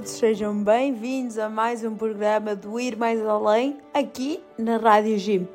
Todos, 0.00 0.12
sejam 0.12 0.64
bem-vindos 0.64 1.36
a 1.36 1.50
mais 1.50 1.84
um 1.84 1.94
programa 1.94 2.56
do 2.56 2.80
Ir 2.80 2.96
Mais 2.96 3.20
Além, 3.22 3.76
aqui 3.92 4.42
na 4.56 4.78
Rádio 4.78 5.18
Gym. 5.18 5.46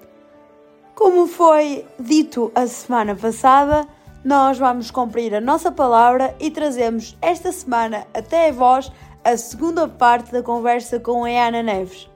Como 0.93 1.25
foi 1.25 1.83
dito 1.99 2.51
a 2.53 2.67
semana 2.67 3.15
passada, 3.15 3.87
nós 4.23 4.59
vamos 4.59 4.91
cumprir 4.91 5.33
a 5.33 5.41
nossa 5.41 5.71
palavra 5.71 6.35
e 6.39 6.51
trazemos 6.51 7.17
esta 7.23 7.51
semana 7.51 8.05
até 8.13 8.49
a 8.49 8.51
vós 8.51 8.91
a 9.23 9.35
segunda 9.35 9.87
parte 9.87 10.31
da 10.31 10.43
conversa 10.43 10.99
com 10.99 11.25
a 11.25 11.29
Ana 11.29 11.63
Neves. 11.63 12.07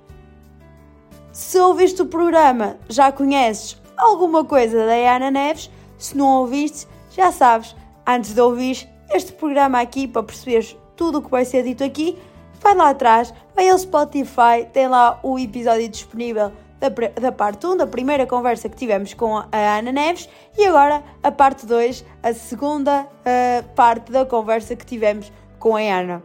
Se 1.31 1.57
ouviste 1.57 2.03
o 2.03 2.05
programa, 2.05 2.77
já 2.87 3.11
conheces 3.11 3.81
alguma 3.97 4.45
coisa 4.45 4.85
da 4.85 5.15
Ana 5.15 5.31
Neves, 5.31 5.71
se 5.97 6.15
não 6.15 6.41
ouviste, 6.41 6.87
já 7.09 7.31
sabes, 7.31 7.75
antes 8.05 8.35
de 8.35 8.41
ouvir 8.41 8.87
este 9.11 9.31
programa 9.31 9.81
aqui 9.81 10.07
para 10.07 10.21
perceberes 10.21 10.77
tudo 10.99 11.19
o 11.19 11.21
que 11.21 11.31
vai 11.31 11.45
ser 11.45 11.63
dito 11.63 11.81
aqui, 11.81 12.17
vai 12.59 12.75
lá 12.75 12.89
atrás, 12.89 13.33
vai 13.55 13.69
ao 13.69 13.79
Spotify, 13.79 14.67
tem 14.73 14.89
lá 14.89 15.17
o 15.23 15.39
episódio 15.39 15.87
disponível 15.87 16.51
da, 16.77 16.89
da 16.89 17.31
parte 17.31 17.65
1, 17.65 17.77
da 17.77 17.87
primeira 17.87 18.27
conversa 18.27 18.67
que 18.67 18.75
tivemos 18.75 19.13
com 19.13 19.37
a 19.37 19.77
Ana 19.77 19.93
Neves, 19.93 20.27
e 20.57 20.65
agora 20.65 21.01
a 21.23 21.31
parte 21.31 21.65
2, 21.65 22.03
a 22.21 22.33
segunda 22.33 23.03
uh, 23.03 23.63
parte 23.75 24.11
da 24.11 24.25
conversa 24.25 24.75
que 24.75 24.85
tivemos 24.85 25.31
com 25.57 25.77
a 25.77 25.79
Ana. 25.79 26.21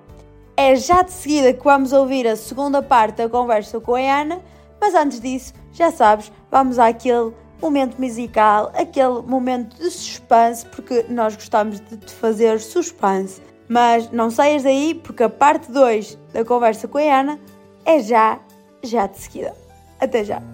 É 0.56 0.74
já 0.74 1.02
de 1.02 1.12
seguida 1.12 1.52
que 1.52 1.62
vamos 1.62 1.92
ouvir 1.92 2.26
a 2.26 2.34
segunda 2.34 2.82
parte 2.82 3.18
da 3.18 3.28
conversa 3.28 3.78
com 3.78 3.94
a 3.94 4.00
Ana, 4.00 4.40
mas 4.80 4.92
antes 4.96 5.20
disso, 5.20 5.54
já 5.72 5.92
sabes, 5.92 6.32
vamos 6.50 6.80
àquele 6.80 7.32
momento 7.62 7.96
musical, 7.96 8.72
aquele 8.74 9.22
momento 9.22 9.76
de 9.76 9.88
suspense, 9.88 10.66
porque 10.66 11.06
nós 11.08 11.36
gostamos 11.36 11.78
de 11.78 11.96
te 11.96 12.12
fazer 12.12 12.58
suspense. 12.58 13.40
Mas 13.74 14.08
não 14.12 14.30
saias 14.30 14.62
daí 14.62 14.94
porque 14.94 15.24
a 15.24 15.28
parte 15.28 15.72
2 15.72 16.16
da 16.32 16.44
conversa 16.44 16.86
com 16.86 16.96
a 16.96 17.00
Ana 17.00 17.40
é 17.84 17.98
já, 17.98 18.38
já 18.84 19.08
de 19.08 19.18
seguida. 19.18 19.52
Até 19.98 20.22
já! 20.22 20.53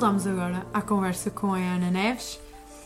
voltamos 0.00 0.26
agora 0.26 0.66
à 0.72 0.80
conversa 0.80 1.30
com 1.30 1.52
a 1.52 1.58
Ana 1.58 1.90
Neves. 1.90 2.40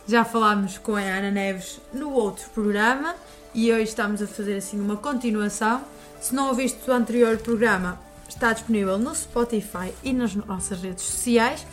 Já 0.05 0.25
falámos 0.25 0.78
com 0.78 0.96
a 0.96 1.00
Ana 1.00 1.31
Neves 1.31 1.81
no 1.93 2.11
outro 2.11 2.50
programa 2.50 3.14
e 3.55 3.72
hoje 3.72 3.84
estamos 3.84 4.20
a 4.20 4.26
fazer 4.26 4.56
assim 4.56 4.81
uma 4.81 4.96
continuação. 4.96 5.84
Se 6.20 6.34
não 6.34 6.49
ouviste 6.49 6.90
o 6.90 6.93
anterior 6.93 7.38
programa, 7.38 8.00
está 8.28 8.52
disponível 8.52 8.99
no 8.99 9.14
Spotify 9.14 9.94
e 10.02 10.12
nas 10.12 10.34
nossas 10.34 10.82
redes 10.82 11.05
sociais. 11.05 11.64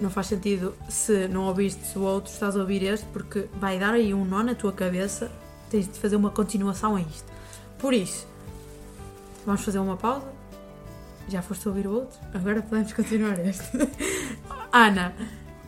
Não 0.00 0.08
faz 0.08 0.28
sentido 0.28 0.74
se 0.88 1.28
não 1.28 1.42
ouviste 1.42 1.98
o 1.98 2.00
outro, 2.00 2.32
estás 2.32 2.56
a 2.56 2.60
ouvir 2.60 2.84
este, 2.84 3.04
porque 3.12 3.46
vai 3.60 3.78
dar 3.78 3.92
aí 3.92 4.14
um 4.14 4.24
nó 4.24 4.42
na 4.42 4.54
tua 4.54 4.72
cabeça. 4.72 5.30
Tens 5.68 5.86
de 5.86 6.00
fazer 6.00 6.16
uma 6.16 6.30
continuação 6.30 6.96
a 6.96 7.02
isto. 7.02 7.30
Por 7.78 7.92
isso, 7.92 8.26
vamos 9.44 9.62
fazer 9.62 9.78
uma 9.78 9.98
pausa 9.98 10.33
já 11.28 11.42
foste 11.42 11.68
ouvir 11.68 11.86
o 11.86 11.92
outro? 11.92 12.18
Agora 12.32 12.62
podemos 12.62 12.92
continuar 12.92 13.38
este. 13.44 13.64
Ana, 14.72 15.14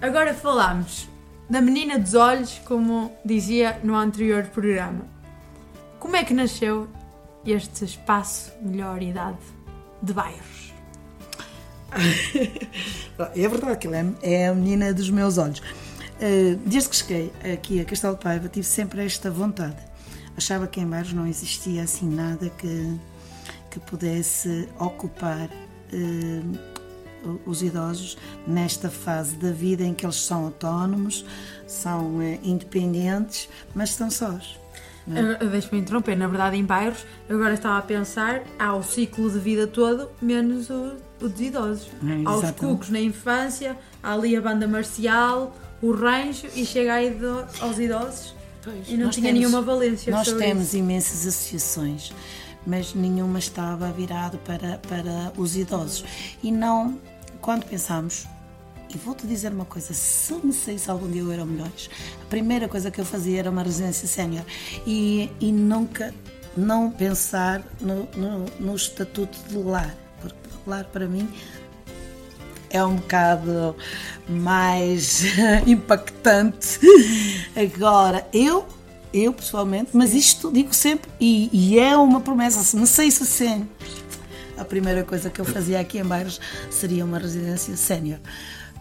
agora 0.00 0.34
falamos 0.34 1.08
da 1.48 1.60
menina 1.60 1.98
dos 1.98 2.14
olhos, 2.14 2.60
como 2.64 3.12
dizia 3.24 3.80
no 3.82 3.94
anterior 3.94 4.44
programa. 4.44 5.06
Como 5.98 6.16
é 6.16 6.24
que 6.24 6.34
nasceu 6.34 6.88
este 7.44 7.84
espaço 7.84 8.52
Melhor 8.60 9.02
Idade 9.02 9.38
de 10.02 10.12
Bairros? 10.12 10.74
é 13.34 13.48
verdade 13.48 13.78
que 13.78 13.88
é, 13.88 14.06
é 14.22 14.48
a 14.48 14.54
menina 14.54 14.92
dos 14.92 15.08
meus 15.10 15.38
olhos. 15.38 15.62
Eh, 16.20 16.56
desde 16.64 16.88
que 16.88 16.96
cheguei 16.96 17.32
aqui 17.52 17.80
a 17.80 17.84
Castelo 17.84 18.16
de 18.16 18.22
Paiva, 18.22 18.48
tive 18.48 18.66
sempre 18.66 19.04
esta 19.04 19.30
vontade. 19.30 19.76
achava 20.36 20.66
que 20.66 20.80
em 20.80 20.86
bairros 20.86 21.12
não 21.12 21.26
existia 21.26 21.82
assim 21.82 22.08
nada 22.08 22.50
que, 22.50 22.98
que 23.76 23.81
pudesse 23.81 24.69
ocupar 24.78 25.50
uh, 25.93 26.58
os 27.44 27.62
idosos 27.62 28.17
nesta 28.46 28.88
fase 28.88 29.37
da 29.37 29.50
vida 29.50 29.84
em 29.84 29.93
que 29.93 30.06
eles 30.06 30.17
são 30.17 30.46
autónomos, 30.46 31.26
são 31.67 32.17
uh, 32.17 32.40
independentes, 32.43 33.50
mas 33.75 33.90
estão 33.90 34.11
sós. 34.11 34.58
É? 35.08 35.44
Deixa-me 35.44 35.81
interromper, 35.81 36.17
na 36.17 36.26
verdade, 36.26 36.56
em 36.56 36.64
bairros, 36.64 37.05
agora 37.28 37.55
estava 37.55 37.78
a 37.78 37.82
pensar, 37.82 38.43
há 38.58 38.75
o 38.75 38.82
ciclo 38.82 39.31
de 39.31 39.38
vida 39.38 39.67
todo, 39.67 40.11
menos 40.20 40.70
o, 40.70 40.94
o 41.20 41.28
dos 41.28 41.40
idosos. 41.40 41.88
É, 42.02 42.23
há 42.25 42.34
os 42.34 42.50
cucos 42.52 42.88
na 42.88 42.99
infância, 42.99 43.76
há 44.02 44.14
ali 44.14 44.34
a 44.34 44.40
banda 44.40 44.67
marcial, 44.67 45.55
o 45.82 45.93
rancho 45.93 46.46
e 46.56 46.64
chega 46.64 46.94
aí 46.94 47.17
aos 47.61 47.78
idosos 47.78 48.34
pois, 48.64 48.88
e 48.88 48.96
não 48.96 49.11
tinha 49.11 49.26
temos, 49.26 49.40
nenhuma 49.40 49.62
valência. 49.62 50.11
Nós 50.11 50.32
temos 50.32 50.69
isso. 50.69 50.76
imensas 50.76 51.26
associações, 51.26 52.12
mas 52.66 52.94
nenhuma 52.94 53.38
estava 53.38 53.90
virado 53.92 54.38
para, 54.38 54.78
para 54.78 55.32
os 55.36 55.56
idosos. 55.56 56.04
E 56.42 56.50
não, 56.50 56.98
quando 57.40 57.64
pensamos, 57.64 58.26
e 58.92 58.98
vou-te 58.98 59.26
dizer 59.26 59.52
uma 59.52 59.64
coisa, 59.64 59.92
se 59.94 60.34
me 60.34 60.52
saísse 60.52 60.90
algum 60.90 61.10
dia 61.10 61.22
eu 61.22 61.32
era 61.32 61.44
milhões, 61.44 61.90
a 62.22 62.26
primeira 62.26 62.68
coisa 62.68 62.90
que 62.90 63.00
eu 63.00 63.04
fazia 63.04 63.40
era 63.40 63.50
uma 63.50 63.62
residência 63.62 64.06
sénior 64.06 64.44
e, 64.86 65.30
e 65.40 65.52
nunca 65.52 66.14
não 66.56 66.90
pensar 66.90 67.62
no, 67.80 68.08
no, 68.16 68.44
no 68.58 68.74
estatuto 68.74 69.38
de 69.48 69.58
lar, 69.58 69.94
porque 70.20 70.36
lar 70.66 70.84
para 70.84 71.06
mim 71.06 71.28
é 72.70 72.84
um 72.84 72.96
bocado 72.96 73.76
mais 74.28 75.24
impactante. 75.66 76.80
Agora, 77.54 78.26
eu, 78.32 78.66
eu 79.18 79.32
pessoalmente, 79.32 79.90
mas 79.92 80.14
isto 80.14 80.50
digo 80.52 80.74
sempre, 80.74 81.10
e, 81.20 81.48
e 81.52 81.78
é 81.78 81.96
uma 81.96 82.20
promessa, 82.20 82.62
se 82.62 82.76
me 82.76 82.86
saísse 82.86 83.22
assim, 83.22 83.66
a 84.56 84.64
primeira 84.64 85.04
coisa 85.04 85.30
que 85.30 85.40
eu 85.40 85.44
fazia 85.44 85.78
aqui 85.78 85.98
em 85.98 86.04
Bairros 86.04 86.40
seria 86.70 87.04
uma 87.04 87.18
residência 87.18 87.76
sénior. 87.76 88.18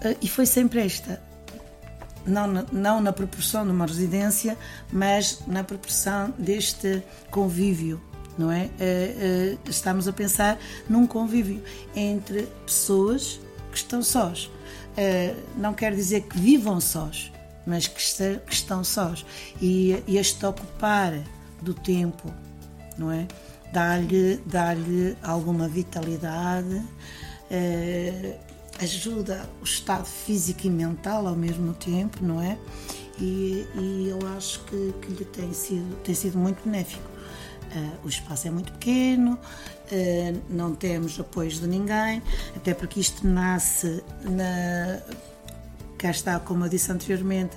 Eh, 0.02 0.16
e 0.22 0.28
foi 0.28 0.46
sempre 0.46 0.82
esta. 0.86 1.22
Não 2.26 2.48
na, 2.48 2.66
não 2.72 3.02
na 3.02 3.14
proporção 3.14 3.66
de 3.66 3.72
uma 3.72 3.86
residência, 3.86 4.58
mas 4.92 5.42
na 5.46 5.64
proporção 5.64 6.34
deste 6.38 7.04
convívio 7.30 8.02
não 8.38 8.52
é? 8.52 8.70
Eh, 8.80 9.16
eh, 9.18 9.58
estamos 9.70 10.10
a 10.10 10.14
pensar 10.14 10.60
num 10.90 11.08
convívio 11.08 11.64
entre 11.96 12.50
pessoas 12.66 13.40
que 13.72 13.78
estão 13.78 14.04
sós. 14.04 14.52
Não 15.58 15.74
quer 15.74 15.94
dizer 15.94 16.22
que 16.22 16.38
vivam 16.38 16.80
sós, 16.82 17.32
mas 17.66 17.88
que, 17.88 18.00
está, 18.00 18.36
que 18.46 18.54
estão 18.54 18.84
sós. 18.84 19.26
E, 19.62 20.04
este 20.08 20.46
ocupar 20.46 21.14
do 21.62 21.74
tempo, 21.74 22.34
não 22.98 23.12
é? 23.12 23.28
Dar-lhe 23.74 24.38
dar 24.46 24.78
alguma 25.24 25.68
vitalidade, 25.68 26.76
uh, 26.76 28.40
ajuda 28.80 29.50
o 29.62 29.64
estado 29.64 30.06
físico 30.06 30.68
e 30.68 30.70
mental 30.70 31.28
ao 31.28 31.36
mesmo 31.36 31.74
tempo, 31.74 32.24
não 32.24 32.42
é? 32.42 32.58
E, 33.20 33.66
e 33.76 34.10
eu 34.10 34.20
acho 34.36 34.64
que, 34.66 34.94
que 35.02 35.12
lhe 35.14 35.26
tem 35.26 35.54
sido, 35.54 35.96
tem 36.04 36.14
sido 36.14 36.38
muito 36.38 36.64
benéfico. 36.64 37.10
Uh, 37.76 38.06
o 38.06 38.10
espaço 38.10 38.48
é 38.48 38.52
muito 38.52 38.72
pequeno, 38.74 39.34
uh, 39.34 40.42
não 40.50 40.76
temos 40.76 41.20
apoios 41.20 41.60
de 41.60 41.68
ninguém, 41.68 42.22
até 42.56 42.74
porque 42.74 43.00
isto 43.00 43.28
nasce 43.28 44.04
na. 44.24 45.02
Cá 45.98 46.12
está, 46.12 46.40
como 46.40 46.66
eu 46.66 46.70
disse 46.70 46.92
anteriormente, 46.92 47.56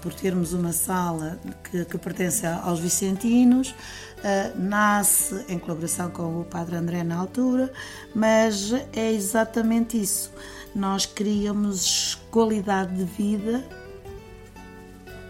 por 0.00 0.14
termos 0.14 0.52
uma 0.52 0.72
sala 0.72 1.38
que, 1.64 1.84
que 1.84 1.98
pertence 1.98 2.46
aos 2.46 2.78
Vicentinos, 2.78 3.70
uh, 3.70 4.58
nasce 4.58 5.44
em 5.48 5.58
colaboração 5.58 6.10
com 6.10 6.40
o 6.40 6.44
Padre 6.44 6.76
André 6.76 7.02
na 7.02 7.16
altura, 7.16 7.72
mas 8.14 8.72
é 8.92 9.12
exatamente 9.12 10.00
isso. 10.00 10.32
Nós 10.74 11.06
queríamos 11.06 12.16
qualidade 12.30 12.94
de 12.94 13.04
vida 13.04 13.64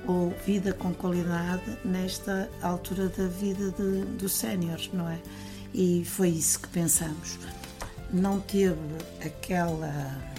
ou 0.07 0.31
vida 0.45 0.73
com 0.73 0.93
qualidade 0.93 1.79
nesta 1.85 2.49
altura 2.63 3.09
da 3.09 3.27
vida 3.27 3.71
de, 3.73 4.05
dos 4.17 4.33
séniores, 4.33 4.91
não 4.93 5.09
é? 5.09 5.19
E 5.75 6.05
foi 6.05 6.29
isso 6.29 6.61
que 6.61 6.69
pensamos. 6.69 7.39
Não 8.13 8.41
teve 8.41 8.77
aquela 9.25 10.36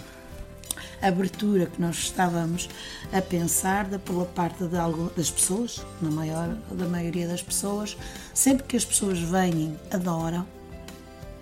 abertura 1.01 1.67
que 1.67 1.81
nós 1.81 1.97
estávamos 1.97 2.69
a 3.11 3.21
pensar 3.21 3.85
da, 3.85 3.99
pela 3.99 4.25
parte 4.25 4.63
de 4.65 4.77
algo, 4.77 5.11
das 5.15 5.29
pessoas, 5.29 5.85
na 6.01 6.09
maior 6.09 6.55
da 6.71 6.85
maioria 6.87 7.27
das 7.27 7.41
pessoas. 7.41 7.97
Sempre 8.33 8.63
que 8.63 8.77
as 8.77 8.85
pessoas 8.85 9.19
vêm, 9.19 9.77
adoram, 9.91 10.45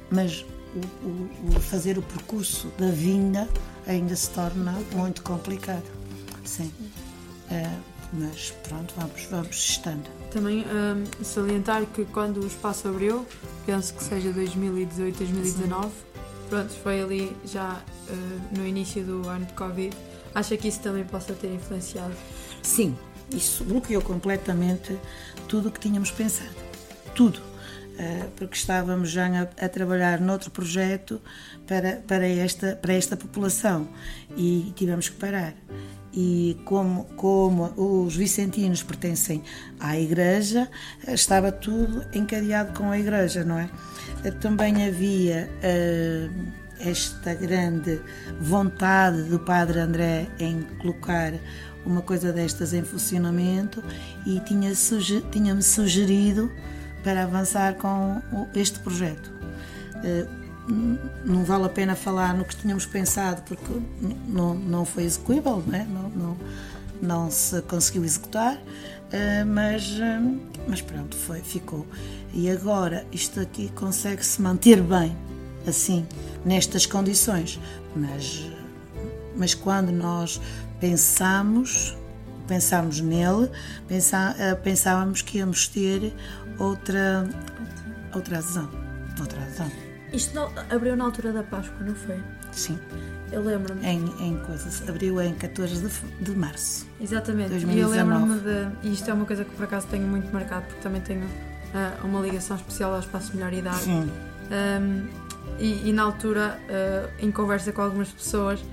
mas 0.09 0.45
o, 0.75 1.07
o, 1.07 1.57
o 1.57 1.59
fazer 1.59 1.97
o 1.97 2.01
percurso 2.01 2.67
da 2.77 2.89
vinda 2.89 3.47
ainda 3.87 4.15
se 4.15 4.29
torna 4.31 4.73
muito 4.93 5.21
complicado. 5.23 5.85
Sim. 6.43 6.71
Uh, 7.49 7.95
mas 8.13 8.53
pronto, 8.67 8.93
vamos, 8.97 9.25
vamos 9.29 9.55
estando. 9.55 10.09
Também 10.31 10.63
um, 10.63 11.23
salientar 11.23 11.85
que 11.87 12.05
quando 12.05 12.41
o 12.41 12.47
espaço 12.47 12.87
abriu, 12.87 13.25
penso 13.65 13.93
que 13.93 14.03
seja 14.03 14.31
2018, 14.31 15.17
2019, 15.17 15.87
Sim. 15.87 16.14
Pronto, 16.49 16.71
foi 16.83 17.01
ali 17.01 17.35
já 17.45 17.81
uh, 18.09 18.57
no 18.57 18.65
início 18.65 19.03
do 19.03 19.27
ano 19.27 19.45
de 19.45 19.53
Covid. 19.53 19.95
Acha 20.33 20.57
que 20.57 20.67
isso 20.67 20.81
também 20.81 21.03
possa 21.03 21.33
ter 21.33 21.53
influenciado? 21.53 22.13
Sim, 22.61 22.97
isso 23.31 23.63
bloqueou 23.63 24.01
completamente 24.01 24.97
tudo 25.47 25.69
o 25.69 25.71
que 25.71 25.79
tínhamos 25.79 26.11
pensado. 26.11 26.55
Tudo. 27.13 27.39
Uh, 27.39 28.29
porque 28.35 28.57
estávamos 28.57 29.09
já 29.09 29.27
a, 29.27 29.65
a, 29.65 29.69
trabalhar 29.69 30.19
noutro 30.19 30.51
projeto 30.51 31.21
para, 31.65 32.03
para, 32.05 32.27
esta, 32.27 32.75
para 32.75 32.93
esta 32.93 33.15
população 33.15 33.87
e 34.35 34.73
tivemos 34.75 35.07
que 35.07 35.15
parar 35.15 35.53
e 36.15 36.57
como, 36.63 37.03
como 37.17 37.73
os 37.75 38.15
vicentinos 38.15 38.81
pertencem 38.81 39.43
à 39.79 39.99
igreja, 39.99 40.69
estava 41.07 41.51
tudo 41.51 42.05
encadeado 42.13 42.77
com 42.77 42.89
a 42.89 42.97
igreja, 42.97 43.43
não 43.43 43.59
é? 43.59 43.69
Também 44.39 44.87
havia 44.87 45.49
uh, 45.57 46.53
esta 46.79 47.33
grande 47.33 47.99
vontade 48.39 49.23
do 49.23 49.39
Padre 49.39 49.79
André 49.79 50.27
em 50.39 50.61
colocar 50.79 51.33
uma 51.85 52.01
coisa 52.01 52.31
destas 52.31 52.73
em 52.73 52.83
funcionamento 52.83 53.83
e 54.25 54.39
tinha-me 54.39 55.21
tinha 55.31 55.61
sugerido 55.61 56.51
para 57.03 57.23
avançar 57.23 57.75
com 57.75 58.21
este 58.55 58.79
projeto. 58.79 59.31
Uh, 59.97 60.44
não 60.67 61.43
vale 61.43 61.65
a 61.65 61.69
pena 61.69 61.95
falar 61.95 62.33
no 62.33 62.43
que 62.43 62.55
tínhamos 62.55 62.85
pensado 62.85 63.41
porque 63.43 63.81
não, 64.27 64.55
não 64.55 64.85
foi 64.85 65.03
execuível, 65.03 65.63
não, 65.67 66.09
não, 66.09 66.37
não 67.01 67.31
se 67.31 67.61
conseguiu 67.63 68.03
executar, 68.03 68.57
eh, 69.11 69.43
mas, 69.43 69.99
eh, 69.99 70.19
mas 70.67 70.81
pronto, 70.81 71.15
foi, 71.15 71.41
ficou. 71.41 71.85
E 72.33 72.49
agora 72.49 73.05
isto 73.11 73.39
aqui 73.39 73.69
consegue-se 73.75 74.41
manter 74.41 74.81
bem, 74.81 75.15
assim, 75.67 76.05
nestas 76.43 76.85
condições, 76.85 77.59
mas, 77.95 78.49
mas 79.35 79.53
quando 79.53 79.91
nós 79.91 80.41
pensamos, 80.79 81.95
pensamos 82.47 82.99
nele, 82.99 83.51
eh, 83.89 84.55
pensávamos 84.55 85.21
que 85.21 85.37
íamos 85.37 85.67
ter 85.67 86.13
outra, 86.57 87.29
outra 88.13 88.39
adesão. 88.39 88.69
Outra 89.19 89.41
adesão. 89.41 89.84
Isto 90.13 90.35
não, 90.35 90.51
abriu 90.69 90.95
na 90.95 91.05
altura 91.05 91.31
da 91.31 91.43
Páscoa, 91.43 91.85
não 91.85 91.95
foi? 91.95 92.17
Sim. 92.51 92.79
Eu 93.31 93.43
lembro-me. 93.43 93.85
Em, 93.85 94.03
em 94.19 94.37
coisas. 94.37 94.87
Abriu 94.87 95.21
em 95.21 95.33
14 95.33 95.81
de, 95.81 96.23
de 96.23 96.31
março. 96.31 96.87
Exatamente. 97.01 97.49
2019. 97.49 97.77
E 97.77 97.81
eu 97.81 97.89
lembro-me 97.89 98.39
de. 98.39 98.87
E 98.87 98.93
isto 98.93 99.09
é 99.09 99.13
uma 99.13 99.25
coisa 99.25 99.43
que 99.43 99.51
por 99.51 99.65
acaso 99.65 99.87
tenho 99.87 100.07
muito 100.07 100.31
marcado, 100.31 100.65
porque 100.65 100.81
também 100.81 101.01
tenho 101.01 101.25
uh, 101.25 102.05
uma 102.05 102.21
ligação 102.21 102.55
especial 102.55 102.93
ao 102.93 102.99
espaço 102.99 103.35
Melhor 103.35 103.51
Idade. 103.51 103.79
Sim. 103.79 104.09
Um, 104.51 105.07
e, 105.59 105.89
e, 105.89 105.93
na 105.93 106.03
altura, 106.03 106.59
uh, 106.69 107.09
em 107.19 107.31
conversa 107.31 107.71
com 107.71 107.81
algumas 107.81 108.09
pessoas, 108.09 108.63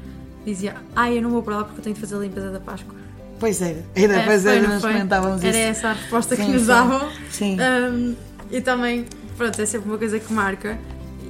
dizia: 0.44 0.76
Ah, 0.94 1.10
eu 1.10 1.22
não 1.22 1.30
vou 1.30 1.42
para 1.42 1.56
lá 1.56 1.64
porque 1.64 1.80
eu 1.80 1.84
tenho 1.84 1.94
de 1.94 2.00
fazer 2.00 2.16
a 2.16 2.18
limpeza 2.18 2.50
da 2.50 2.60
Páscoa. 2.60 2.94
Pois 3.40 3.60
era, 3.60 3.82
era, 3.96 4.18
é, 4.18 4.24
pois 4.24 4.46
era, 4.46 4.68
nós 4.68 4.82
comentávamos 4.82 5.42
Era 5.42 5.58
essa 5.58 5.88
a 5.88 5.92
resposta 5.94 6.36
sim, 6.36 6.44
que 6.44 6.52
nos 6.52 6.66
davam. 6.68 7.10
Sim. 7.28 7.56
Um, 7.60 8.14
e 8.52 8.60
também, 8.60 9.04
pronto, 9.36 9.60
é 9.60 9.66
sempre 9.66 9.88
uma 9.88 9.98
coisa 9.98 10.20
que 10.20 10.32
marca. 10.32 10.78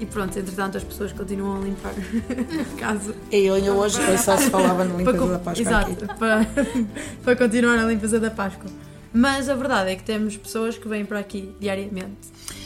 E 0.02 0.06
pronto, 0.06 0.36
entretanto 0.36 0.76
as 0.76 0.82
pessoas 0.82 1.12
continuam 1.12 1.58
a 1.58 1.64
limpar 1.64 1.92
a 2.60 2.80
casa. 2.80 3.14
E 3.30 3.44
eu 3.44 3.54
hoje 3.54 3.98
só 4.18 4.36
se 4.36 4.50
falava 4.50 4.84
na 4.84 4.96
limpeza 4.96 5.28
da 5.28 5.38
Páscoa. 5.38 5.62
Exato, 5.62 6.06
para, 6.18 6.44
para 7.22 7.36
continuar 7.36 7.78
a 7.78 7.84
limpeza 7.84 8.18
da 8.18 8.28
Páscoa. 8.28 8.68
Mas 9.14 9.48
a 9.48 9.54
verdade 9.54 9.92
é 9.92 9.94
que 9.94 10.02
temos 10.02 10.36
pessoas 10.36 10.76
que 10.76 10.88
vêm 10.88 11.04
para 11.04 11.20
aqui 11.20 11.54
diariamente. 11.60 12.16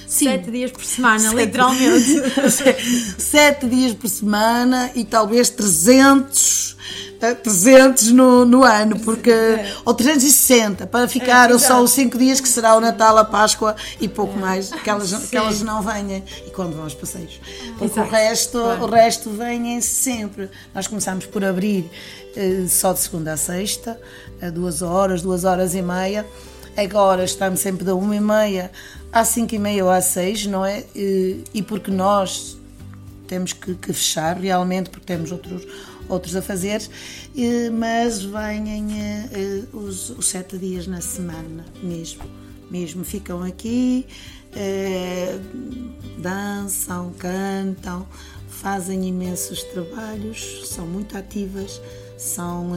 Sim. 0.06 0.24
Sete 0.30 0.50
dias 0.50 0.70
por 0.70 0.82
semana, 0.82 1.18
Sete. 1.18 1.34
literalmente. 1.34 2.22
Sete 3.20 3.66
dias 3.66 3.92
por 3.92 4.08
semana 4.08 4.90
e 4.94 5.04
talvez 5.04 5.50
300 5.50 6.72
uh, 6.72 6.76
300 7.20 8.10
no, 8.12 8.44
no 8.44 8.62
ano, 8.62 8.98
porque, 9.00 9.32
ou 9.84 9.94
360, 9.94 10.86
para 10.86 11.08
ficar 11.08 11.50
É, 11.50 11.58
só 11.58 11.82
os 11.82 11.90
5 11.92 12.16
dias 12.18 12.40
que 12.40 12.48
será 12.48 12.76
o 12.76 12.80
Natal, 12.80 13.16
a 13.18 13.24
Páscoa 13.24 13.74
e 14.00 14.08
pouco 14.08 14.38
mais, 14.38 14.70
que 14.70 14.88
elas, 14.90 15.12
que 15.28 15.36
elas 15.36 15.62
não 15.62 15.82
venham. 15.82 16.22
E 16.46 16.50
quando 16.50 16.74
vão 16.74 16.84
aos 16.84 16.94
passeios. 16.94 17.40
Porque 17.78 17.98
o 17.98 18.04
resto, 18.04 18.58
Claro. 18.58 18.84
o 18.84 18.86
resto 18.86 19.30
vêm 19.30 19.80
sempre. 19.80 20.50
Nós 20.74 20.86
começamos 20.86 21.26
por 21.26 21.44
abrir 21.44 21.90
eh, 22.36 22.66
só 22.68 22.92
de 22.92 23.00
segunda 23.00 23.32
a 23.32 23.36
sexta, 23.36 23.98
a 24.40 24.50
duas 24.50 24.82
horas, 24.82 25.22
duas 25.22 25.44
horas 25.44 25.74
e 25.74 25.82
meia. 25.82 26.26
Agora 26.76 27.24
estamos 27.24 27.60
sempre 27.60 27.84
da 27.84 27.94
uma 27.94 28.14
e 28.14 28.20
meia 28.20 28.70
às 29.10 29.28
cinco 29.28 29.54
e 29.54 29.58
meia 29.58 29.82
ou 29.82 29.90
às 29.90 30.04
seis, 30.04 30.44
não 30.46 30.64
é? 30.64 30.84
E, 30.94 31.42
e 31.54 31.62
porque 31.62 31.90
nós 31.90 32.58
temos 33.26 33.52
que, 33.54 33.74
que 33.74 33.92
fechar 33.92 34.36
realmente, 34.36 34.90
porque 34.90 35.06
temos 35.06 35.32
outros, 35.32 35.66
outros 36.08 36.36
a 36.36 36.42
fazer, 36.42 36.82
eh, 37.36 37.70
mas 37.70 38.22
vêm 38.22 39.00
eh, 39.00 39.28
eh, 39.32 39.62
os, 39.72 40.10
os 40.10 40.26
sete 40.26 40.58
dias 40.58 40.86
na 40.86 41.00
semana 41.00 41.64
mesmo. 41.82 42.24
Mesmo 42.70 43.04
ficam 43.04 43.44
aqui, 43.44 44.04
dançam, 46.18 47.12
cantam, 47.16 48.08
fazem 48.48 49.06
imensos 49.06 49.62
trabalhos, 49.62 50.62
são 50.68 50.84
muito 50.84 51.16
ativas, 51.16 51.80
são 52.18 52.72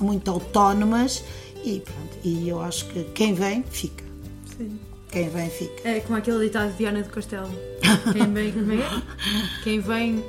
muito 0.00 0.30
autónomas 0.30 1.22
e 1.62 1.80
pronto. 1.80 2.18
E 2.24 2.48
eu 2.48 2.62
acho 2.62 2.86
que 2.86 3.04
quem 3.12 3.34
vem, 3.34 3.62
fica. 3.64 4.02
Sim. 4.56 4.78
Quem 5.10 5.28
vem, 5.28 5.50
fica. 5.50 5.86
É 5.86 6.00
como 6.00 6.16
aquele 6.16 6.46
ditado 6.46 6.70
de 6.70 6.78
Viana 6.78 7.02
do 7.02 7.10
Castelo. 7.10 7.50
Quem 8.12 8.32
vem, 8.32 8.50
como 8.50 8.72
é 8.72 8.76
que 8.76 8.82
é? 8.82 9.02
Quem 9.62 9.80
vem. 9.80 10.24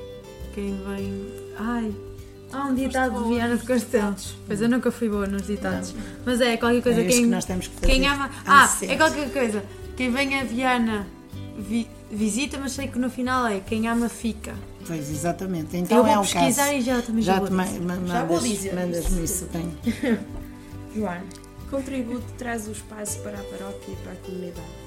Quem 0.53 0.75
vem. 0.85 1.25
Ai. 1.57 2.12
Há 2.53 2.65
um 2.65 2.75
ditado 2.75 3.23
de 3.23 3.29
Viana 3.29 3.55
do 3.57 3.65
Castelo. 3.65 4.15
Pois 4.47 4.61
eu 4.61 4.69
nunca 4.69 4.91
fui 4.91 5.09
boa 5.09 5.25
nos 5.27 5.47
ditados. 5.47 5.93
Mas 6.25 6.39
é 6.39 6.55
qualquer 6.57 6.81
coisa. 6.83 7.01
É 7.01 7.05
isso 7.05 7.15
quem, 7.17 7.25
que 7.25 7.29
nós 7.31 7.45
temos 7.45 7.67
que 7.67 7.73
fazer. 7.75 7.87
Quem 7.87 8.07
ama. 8.07 8.29
Ah, 8.45 8.65
Ah, 8.65 8.85
é 8.85 8.95
qualquer 8.95 9.31
coisa. 9.31 9.63
Quem 9.97 10.11
vem 10.11 10.39
a 10.39 10.43
Viana 10.43 11.07
vi- 11.57 11.87
visita, 12.11 12.57
mas 12.59 12.71
sei 12.73 12.87
que 12.87 12.99
no 12.99 13.09
final 13.09 13.47
é 13.47 13.59
quem 13.59 13.87
ama 13.87 14.07
fica. 14.09 14.53
Pois, 14.85 15.09
exatamente. 15.09 15.75
Então 15.77 15.97
Eu 15.99 16.03
vou 16.03 16.13
é 16.13 16.17
um 16.19 16.21
pesquisar 16.21 16.65
caso. 16.65 16.77
e 16.77 16.81
já 16.81 17.01
também 17.01 17.23
já 17.23 17.33
já 17.33 17.39
vou 17.39 17.47
te 17.47 17.55
dizer. 17.55 17.79
ma- 17.81 17.95
Já 18.05 18.23
vou 18.25 18.39
dizer 18.39 18.75
mandas-me 18.75 19.23
isso. 19.23 19.45
Tenho. 19.47 19.77
Joana, 20.95 21.23
contributo 21.71 22.25
traz 22.37 22.67
o 22.67 22.71
espaço 22.71 23.19
para 23.19 23.39
a 23.39 23.43
paróquia 23.43 23.93
e 23.93 23.95
para 24.03 24.11
a 24.11 24.15
comunidade. 24.17 24.82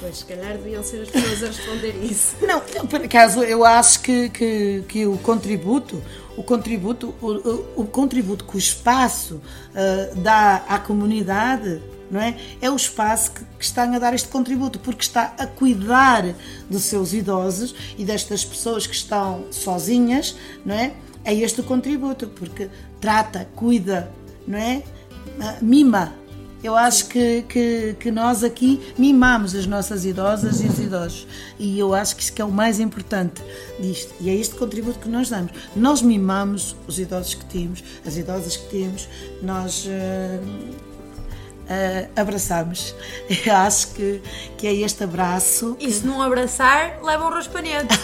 Pois, 0.00 0.18
se 0.18 0.24
calhar 0.24 0.52
deviam 0.56 0.82
ser 0.82 1.02
as 1.02 1.10
pessoas 1.10 1.42
a 1.42 1.46
responder 1.46 2.04
isso. 2.04 2.36
Não, 2.46 2.60
por 2.86 3.02
acaso 3.04 3.42
eu 3.42 3.64
acho 3.64 4.00
que, 4.00 4.28
que, 4.30 4.84
que 4.88 5.06
o 5.06 5.18
contributo, 5.18 6.02
o 6.36 6.42
contributo, 6.42 7.14
o, 7.20 7.82
o- 7.82 7.86
contributo 7.86 8.44
que 8.44 8.56
o 8.56 8.58
espaço 8.58 9.40
ah, 9.74 10.10
dá 10.16 10.64
à 10.68 10.78
comunidade, 10.78 11.82
não 12.10 12.20
é? 12.20 12.36
É 12.60 12.70
o 12.70 12.76
espaço 12.76 13.32
que, 13.32 13.40
que 13.58 13.64
está 13.64 13.82
a 13.82 13.98
dar 13.98 14.14
este 14.14 14.28
contributo, 14.28 14.78
porque 14.78 15.02
está 15.02 15.34
a 15.36 15.46
cuidar 15.46 16.24
dos 16.70 16.84
seus 16.84 17.12
idosos 17.12 17.74
e 17.98 18.04
destas 18.04 18.44
pessoas 18.44 18.86
que 18.86 18.94
estão 18.94 19.44
sozinhas, 19.50 20.34
não 20.64 20.74
é? 20.74 20.92
É 21.24 21.34
este 21.34 21.60
o 21.60 21.64
contributo, 21.64 22.28
porque 22.28 22.70
trata, 23.00 23.46
cuida, 23.54 24.10
não 24.46 24.56
é? 24.58 24.82
Ah, 25.40 25.58
Mima. 25.60 26.14
Eu 26.62 26.76
acho 26.76 27.06
que, 27.06 27.42
que, 27.42 27.96
que 28.00 28.10
nós 28.10 28.42
aqui 28.42 28.80
mimamos 28.98 29.54
as 29.54 29.66
nossas 29.66 30.04
idosas 30.04 30.60
e 30.60 30.66
os 30.66 30.78
idosos. 30.78 31.26
E 31.58 31.78
eu 31.78 31.94
acho 31.94 32.16
que 32.16 32.22
isso 32.22 32.32
que 32.32 32.42
é 32.42 32.44
o 32.44 32.50
mais 32.50 32.80
importante 32.80 33.42
disto. 33.78 34.12
E 34.20 34.28
é 34.28 34.34
este 34.34 34.56
contributo 34.56 34.98
que 34.98 35.08
nós 35.08 35.28
damos. 35.28 35.52
Nós 35.76 36.02
mimamos 36.02 36.74
os 36.86 36.98
idosos 36.98 37.34
que 37.34 37.44
temos, 37.44 37.84
as 38.04 38.16
idosas 38.16 38.56
que 38.56 38.68
temos, 38.70 39.08
nós 39.40 39.86
eh, 39.88 40.40
eh, 41.68 42.08
abraçamos. 42.16 42.92
Eu 43.46 43.54
acho 43.54 43.92
que, 43.94 44.20
que 44.56 44.66
é 44.66 44.74
este 44.74 45.04
abraço. 45.04 45.76
E 45.78 45.92
se 45.92 46.04
não 46.04 46.20
abraçar, 46.20 46.98
leva 47.02 47.24
um 47.24 47.30
raspanete. 47.30 47.94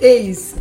É 0.00 0.16
isso. 0.16 0.54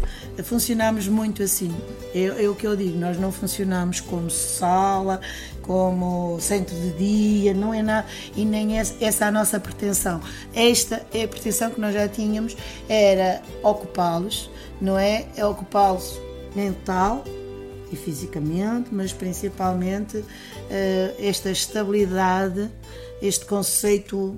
Funcionamos 0.43 1.07
muito 1.07 1.43
assim. 1.43 1.73
É, 2.13 2.43
é 2.43 2.49
o 2.49 2.55
que 2.55 2.65
eu 2.65 2.75
digo, 2.75 2.97
nós 2.97 3.19
não 3.19 3.31
funcionamos 3.31 3.99
como 4.01 4.29
sala, 4.29 5.21
como 5.61 6.39
centro 6.39 6.75
de 6.75 6.91
dia, 6.93 7.53
não 7.53 7.73
é 7.73 7.83
nada, 7.83 8.07
e 8.35 8.43
nem 8.43 8.79
essa, 8.79 8.95
essa 8.99 9.25
é 9.25 9.27
a 9.27 9.31
nossa 9.31 9.59
pretensão. 9.59 10.19
Esta 10.53 11.05
é 11.13 11.23
a 11.23 11.27
pretensão 11.27 11.69
que 11.69 11.79
nós 11.79 11.93
já 11.93 12.07
tínhamos, 12.07 12.57
era 12.87 13.41
ocupá-los, 13.61 14.49
não 14.81 14.97
é? 14.97 15.27
É 15.35 15.45
ocupá-los 15.45 16.19
mental 16.55 17.23
e 17.91 17.95
fisicamente, 17.95 18.89
mas 18.91 19.13
principalmente 19.13 20.23
eh, 20.69 21.15
esta 21.19 21.51
estabilidade, 21.51 22.69
este 23.21 23.45
conceito 23.45 24.35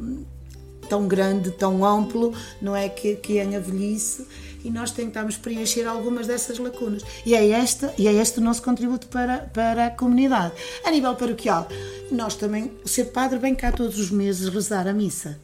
tão 0.89 1.07
grande, 1.07 1.51
tão 1.51 1.85
amplo, 1.85 2.33
não 2.61 2.75
é? 2.75 2.89
Que, 2.89 3.15
que 3.15 3.37
é 3.37 3.55
a 3.55 3.59
velhice 3.59 4.27
e 4.63 4.69
nós 4.69 4.91
tentamos 4.91 5.37
preencher 5.37 5.85
algumas 5.85 6.27
dessas 6.27 6.57
lacunas. 6.57 7.03
E 7.25 7.33
é, 7.35 7.49
esta, 7.49 7.93
e 7.97 8.07
é 8.07 8.13
este 8.13 8.39
o 8.39 8.41
nosso 8.41 8.61
contributo 8.61 9.07
para, 9.07 9.39
para 9.53 9.87
a 9.87 9.89
comunidade. 9.91 10.53
A 10.85 10.91
nível 10.91 11.15
paroquial, 11.15 11.67
nós 12.11 12.35
também, 12.35 12.71
o 12.83 12.87
ser 12.87 13.05
padre 13.05 13.39
vem 13.39 13.55
cá 13.55 13.71
todos 13.71 13.99
os 13.99 14.11
meses 14.11 14.47
rezar 14.53 14.87
a 14.87 14.93
missa. 14.93 15.39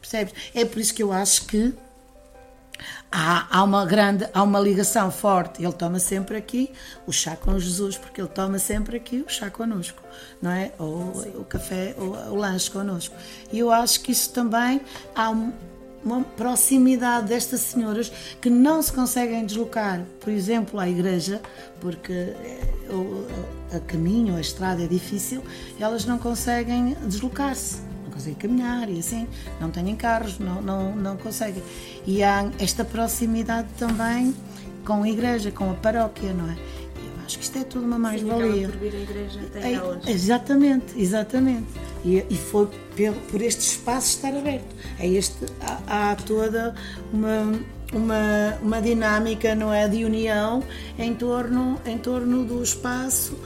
Percebes? 0.00 0.34
É 0.54 0.64
por 0.64 0.78
isso 0.80 0.92
que 0.94 1.02
eu 1.02 1.12
acho 1.12 1.46
que 1.46 1.72
há, 3.10 3.46
há 3.58 3.62
uma 3.62 3.86
grande, 3.86 4.28
há 4.32 4.42
uma 4.42 4.58
ligação 4.58 5.10
forte. 5.10 5.62
Ele 5.62 5.72
toma 5.72 5.98
sempre 6.00 6.36
aqui 6.36 6.72
o 7.06 7.12
chá 7.12 7.36
com 7.36 7.56
Jesus, 7.58 7.96
porque 7.96 8.20
ele 8.20 8.28
toma 8.28 8.58
sempre 8.58 8.96
aqui 8.96 9.24
o 9.26 9.28
chá 9.30 9.50
connosco, 9.50 10.02
não 10.40 10.50
é? 10.50 10.72
Ou 10.78 11.12
o 11.38 11.44
café, 11.44 11.94
ou 11.98 12.10
o 12.32 12.34
lanche 12.34 12.70
connosco. 12.70 13.14
E 13.52 13.58
eu 13.58 13.70
acho 13.70 14.00
que 14.00 14.10
isso 14.12 14.30
também 14.30 14.80
há 15.14 15.30
um- 15.30 15.52
uma 16.04 16.22
proximidade 16.22 17.28
destas 17.28 17.60
senhoras 17.60 18.12
que 18.40 18.50
não 18.50 18.82
se 18.82 18.92
conseguem 18.92 19.44
deslocar, 19.46 20.04
por 20.20 20.32
exemplo, 20.32 20.78
à 20.78 20.88
igreja, 20.88 21.40
porque 21.80 22.12
eh, 22.12 22.60
o 22.90 23.26
a 23.74 23.80
caminho, 23.80 24.36
a 24.36 24.40
estrada 24.40 24.82
é 24.82 24.86
difícil, 24.86 25.42
elas 25.80 26.04
não 26.04 26.18
conseguem 26.18 26.94
deslocar-se 27.06 27.80
não 28.04 28.10
conseguem 28.10 28.34
caminhar 28.34 28.88
e 28.90 28.98
assim, 28.98 29.26
não 29.58 29.70
têm 29.70 29.96
carros, 29.96 30.38
não, 30.38 30.60
não, 30.60 30.94
não 30.94 31.16
conseguem. 31.16 31.62
E 32.06 32.22
há 32.22 32.50
esta 32.58 32.84
proximidade 32.84 33.68
também 33.78 34.34
com 34.84 35.02
a 35.02 35.08
igreja, 35.08 35.50
com 35.50 35.70
a 35.70 35.74
paróquia, 35.74 36.32
não 36.34 36.50
é? 36.50 36.52
Eu 36.52 37.24
acho 37.24 37.38
que 37.38 37.44
isto 37.44 37.58
é 37.58 37.64
tudo 37.64 37.86
uma 37.86 37.98
mais-valia. 37.98 38.68
exatamente, 40.06 41.00
exatamente. 41.00 41.68
E, 42.04 42.24
e 42.28 42.36
foi 42.36 42.68
pelo- 42.96 43.20
por 43.30 43.40
este 43.40 43.60
espaço 43.60 44.16
estar 44.16 44.36
aberto. 44.36 44.74
É 44.98 45.06
este, 45.08 45.46
há, 45.60 46.10
há 46.12 46.16
toda 46.16 46.74
uma, 47.12 47.52
uma, 47.92 48.58
uma 48.60 48.82
dinâmica, 48.82 49.54
não 49.54 49.72
é, 49.72 49.86
de 49.88 50.04
união 50.04 50.62
em 50.98 51.14
torno, 51.14 51.80
em 51.86 51.96
torno 51.98 52.44
do 52.44 52.62
espaço 52.62 53.38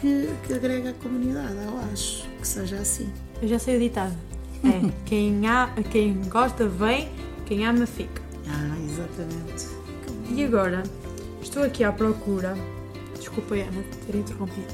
que, 0.00 0.28
que 0.46 0.52
agrega 0.52 0.90
a 0.90 0.92
comunidade. 0.94 1.54
Eu 1.64 1.78
acho 1.92 2.28
que 2.40 2.46
seja 2.46 2.76
assim. 2.76 3.08
Eu 3.40 3.48
já 3.48 3.58
sei 3.58 3.76
o 3.76 3.80
ditado. 3.80 4.14
É, 4.62 4.90
quem, 5.06 5.46
há, 5.48 5.70
quem 5.90 6.20
gosta 6.28 6.68
vem, 6.68 7.08
quem 7.46 7.66
ama 7.66 7.86
fica. 7.86 8.22
Ah, 8.46 8.76
exatamente. 8.84 9.68
E 10.30 10.44
agora, 10.44 10.82
estou 11.42 11.62
aqui 11.62 11.82
à 11.82 11.90
procura. 11.92 12.56
Desculpa, 13.18 13.54
Ana, 13.54 13.82
ter 14.06 14.16
interrompido. 14.18 14.66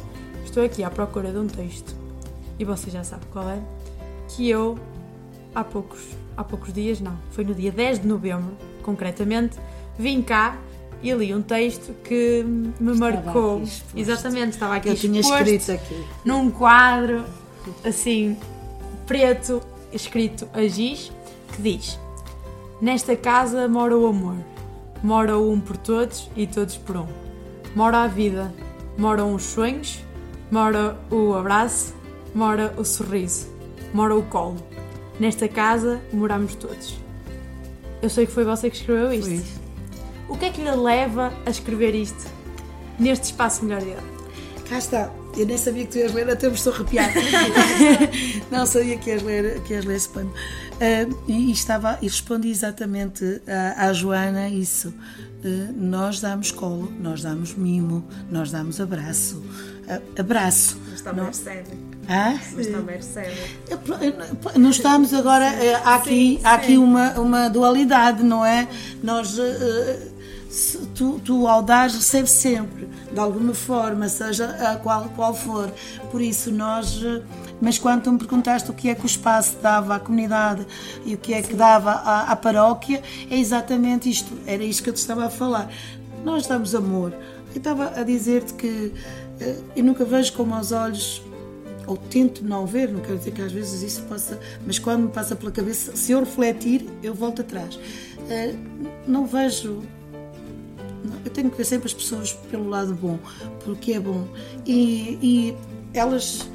Estou 0.44 0.64
aqui 0.64 0.82
à 0.82 0.90
procura 0.90 1.30
de 1.30 1.38
um 1.38 1.46
texto. 1.46 1.94
E 2.60 2.64
você 2.64 2.90
já 2.90 3.02
sabe 3.02 3.24
qual 3.32 3.48
é. 3.48 3.58
Que 4.28 4.50
eu, 4.50 4.78
há 5.54 5.64
poucos, 5.64 6.00
há 6.36 6.44
poucos 6.44 6.74
dias, 6.74 7.00
não, 7.00 7.16
foi 7.30 7.42
no 7.42 7.54
dia 7.54 7.72
10 7.72 8.00
de 8.00 8.06
novembro, 8.06 8.54
concretamente, 8.82 9.56
vim 9.98 10.20
cá 10.20 10.58
e 11.02 11.10
li 11.14 11.34
um 11.34 11.40
texto 11.40 11.94
que 12.04 12.44
me 12.78 12.94
marcou. 12.98 13.56
aqui 13.56 13.64
exposto. 13.64 13.96
Exatamente, 13.96 14.50
estava 14.50 14.76
aqui 14.76 14.90
Eu 14.90 14.94
tinha 14.94 15.20
escrito 15.20 15.72
aqui. 15.72 16.04
num 16.22 16.50
quadro 16.50 17.24
assim 17.82 18.36
preto 19.06 19.62
escrito 19.92 20.46
a 20.52 20.66
giz 20.66 21.10
que 21.52 21.62
diz 21.62 21.98
Nesta 22.80 23.16
casa 23.16 23.66
mora 23.68 23.96
o 23.96 24.06
amor 24.06 24.36
mora 25.02 25.38
o 25.38 25.52
um 25.52 25.60
por 25.60 25.76
todos 25.76 26.30
e 26.36 26.46
todos 26.46 26.76
por 26.76 26.98
um 26.98 27.06
mora 27.74 28.02
a 28.02 28.06
vida 28.06 28.52
moram 28.98 29.34
os 29.34 29.42
sonhos 29.42 30.04
mora 30.50 30.98
o 31.10 31.34
abraço 31.34 31.94
mora 32.34 32.74
o 32.76 32.84
sorriso 32.84 33.46
mora 33.92 34.14
o 34.16 34.22
colo 34.22 34.56
nesta 35.18 35.48
casa 35.48 36.00
moramos 36.12 36.54
todos 36.54 36.98
eu 38.02 38.08
sei 38.10 38.26
que 38.26 38.32
foi 38.32 38.44
você 38.44 38.70
que 38.70 38.76
escreveu 38.76 39.12
isto 39.12 39.28
Foi. 39.28 39.44
o 40.28 40.36
que 40.38 40.44
é 40.46 40.50
que 40.50 40.62
lhe 40.62 40.70
leva 40.70 41.32
a 41.44 41.50
escrever 41.50 41.94
isto 41.94 42.26
neste 42.98 43.24
espaço 43.26 43.64
melhor 43.64 43.80
de 43.82 43.90
idade? 43.90 44.06
Cá 44.68 44.78
está. 44.78 45.10
Eu 45.36 45.46
nem 45.46 45.56
sabia 45.56 45.84
que 45.84 45.90
tu 45.92 45.98
ias 45.98 46.12
ler, 46.12 46.28
até 46.30 46.48
me 46.48 46.54
estou 46.54 46.72
arrepiada. 46.72 47.12
não 48.52 48.64
sabia 48.66 48.96
que 48.98 49.10
ias 49.10 49.22
ler, 49.22 49.60
que 49.62 49.72
ias 49.74 49.84
ler 49.84 49.96
esse 49.96 50.08
pano. 50.08 50.32
Ah, 50.80 51.08
e, 51.26 51.48
e 51.48 51.52
estava, 51.52 51.98
e 52.00 52.06
respondi 52.06 52.48
exatamente 52.50 53.40
à, 53.48 53.86
à 53.86 53.92
Joana 53.92 54.48
isso. 54.48 54.92
eh, 55.44 55.72
nós 55.74 56.20
damos 56.20 56.52
colo, 56.52 56.92
nós 57.00 57.22
damos 57.22 57.54
mimo, 57.54 58.04
nós 58.30 58.50
damos 58.52 58.80
abraço. 58.80 59.42
A- 59.88 60.20
Abraço. 60.20 60.78
Mas 60.90 61.00
também 61.00 61.20
não- 61.22 61.26
recebe. 61.30 61.68
Hã? 62.08 62.38
Mas 62.54 62.66
também 62.66 62.96
recebe. 62.96 63.30
Nós 64.56 64.76
estamos 64.76 65.14
agora, 65.14 65.44
eh, 65.46 65.74
há 65.84 65.94
aqui, 65.96 66.08
Sim, 66.10 66.40
há 66.44 66.54
aqui 66.54 66.76
uma, 66.76 67.12
uma 67.20 67.48
dualidade, 67.48 68.22
não 68.24 68.44
é? 68.44 68.66
Nós, 69.02 69.38
eh, 69.38 70.08
se 70.48 70.78
tu, 70.94 71.20
tu 71.24 71.46
ao 71.46 71.62
dar, 71.62 71.88
recebes 71.88 72.32
sempre, 72.32 72.88
de 73.12 73.18
alguma 73.20 73.54
forma, 73.54 74.08
seja 74.08 74.46
a 74.72 74.76
qual, 74.76 75.08
qual 75.14 75.32
for. 75.34 75.72
Por 76.10 76.20
isso, 76.20 76.50
nós. 76.50 77.00
eh, 77.04 77.22
Mas 77.60 77.78
quando 77.78 78.02
tu 78.02 78.12
me 78.12 78.18
perguntaste 78.18 78.68
o 78.70 78.74
que 78.74 78.88
é 78.88 78.94
que 78.94 79.04
o 79.04 79.06
espaço 79.06 79.56
dava 79.62 79.94
à 79.94 80.00
comunidade 80.00 80.66
e 81.04 81.14
o 81.14 81.18
que 81.18 81.32
é 81.32 81.42
que 81.42 81.54
dava 81.54 81.92
à, 81.92 82.32
à 82.32 82.36
paróquia, 82.36 83.02
é 83.30 83.38
exatamente 83.38 84.10
isto. 84.10 84.32
Era 84.46 84.64
isto 84.64 84.82
que 84.82 84.90
eu 84.90 84.94
te 84.94 84.98
estava 84.98 85.26
a 85.26 85.30
falar. 85.30 85.70
Nós 86.24 86.44
damos 86.46 86.74
amor. 86.74 87.12
Eu 87.54 87.58
estava 87.58 87.92
a 88.00 88.02
dizer-te 88.02 88.54
que 88.54 88.92
eh, 89.40 89.56
eu 89.76 89.84
nunca 89.84 90.04
vejo 90.04 90.32
com 90.32 90.44
maus 90.44 90.72
olhos 90.72 91.22
ou 91.86 91.96
tento 91.96 92.44
não 92.44 92.66
ver, 92.66 92.90
não 92.90 93.00
quero 93.00 93.18
dizer 93.18 93.32
que 93.32 93.42
às 93.42 93.52
vezes 93.52 93.82
isso 93.82 94.02
possa, 94.02 94.38
mas 94.66 94.78
quando 94.78 95.04
me 95.04 95.08
passa 95.08 95.34
pela 95.34 95.50
cabeça, 95.50 95.96
se 95.96 96.12
eu 96.12 96.20
refletir, 96.20 96.86
eu 97.02 97.14
volto 97.14 97.42
atrás. 97.42 97.78
Eh, 98.28 98.54
não 99.06 99.26
vejo. 99.26 99.82
Eu 101.24 101.30
tenho 101.30 101.50
que 101.50 101.56
ver 101.56 101.64
sempre 101.64 101.86
as 101.86 101.94
pessoas 101.94 102.32
pelo 102.50 102.68
lado 102.68 102.94
bom, 102.94 103.18
porque 103.64 103.92
é 103.92 104.00
bom. 104.00 104.26
E, 104.66 105.18
e 105.22 105.56
elas, 105.92 106.48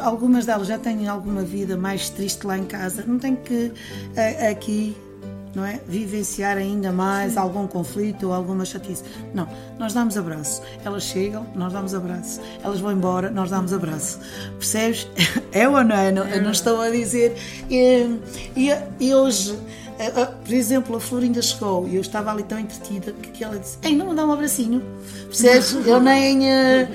algumas 0.00 0.46
delas 0.46 0.68
já 0.68 0.78
têm 0.78 1.08
alguma 1.08 1.42
vida 1.42 1.76
mais 1.76 2.08
triste 2.10 2.46
lá 2.46 2.58
em 2.58 2.64
casa, 2.64 3.04
não 3.06 3.18
tem 3.18 3.36
que 3.36 3.72
eh, 4.16 4.48
aqui 4.48 4.96
não 5.58 5.66
é? 5.66 5.80
Vivenciar 5.86 6.56
ainda 6.56 6.92
mais 6.92 7.36
algum 7.36 7.66
conflito 7.66 8.28
ou 8.28 8.32
alguma 8.32 8.64
chatice. 8.64 9.02
Não, 9.34 9.48
nós 9.76 9.92
damos 9.92 10.16
abraço. 10.16 10.62
Elas 10.84 11.02
chegam, 11.02 11.44
nós 11.54 11.72
damos 11.72 11.94
abraço. 11.94 12.40
Elas 12.62 12.78
vão 12.78 12.92
embora, 12.92 13.28
nós 13.28 13.50
damos 13.50 13.72
abraço. 13.72 14.20
Percebes? 14.58 15.08
É 15.50 15.66
ou 15.66 15.82
não 15.82 15.96
é? 15.96 16.12
Não, 16.12 16.28
eu 16.28 16.42
não 16.42 16.50
estou 16.50 16.80
a 16.80 16.90
dizer. 16.90 17.34
E, 17.70 18.18
e, 18.54 18.68
e 19.00 19.14
hoje, 19.14 19.58
eh, 19.98 20.12
eh, 20.14 20.26
por 20.26 20.52
exemplo, 20.52 20.96
a 20.96 21.00
Florinda 21.00 21.40
chegou 21.40 21.88
e 21.88 21.96
eu 21.96 22.02
estava 22.02 22.30
ali 22.30 22.42
tão 22.42 22.58
entretida 22.58 23.12
que 23.12 23.42
ela 23.42 23.58
disse: 23.58 23.78
Ei, 23.82 23.96
não 23.96 24.10
me 24.10 24.14
dá 24.14 24.26
um 24.26 24.32
abracinho. 24.32 24.82
Percebes? 25.26 25.74
Eu 25.86 26.00
nem, 26.00 26.50
eh, 26.50 26.88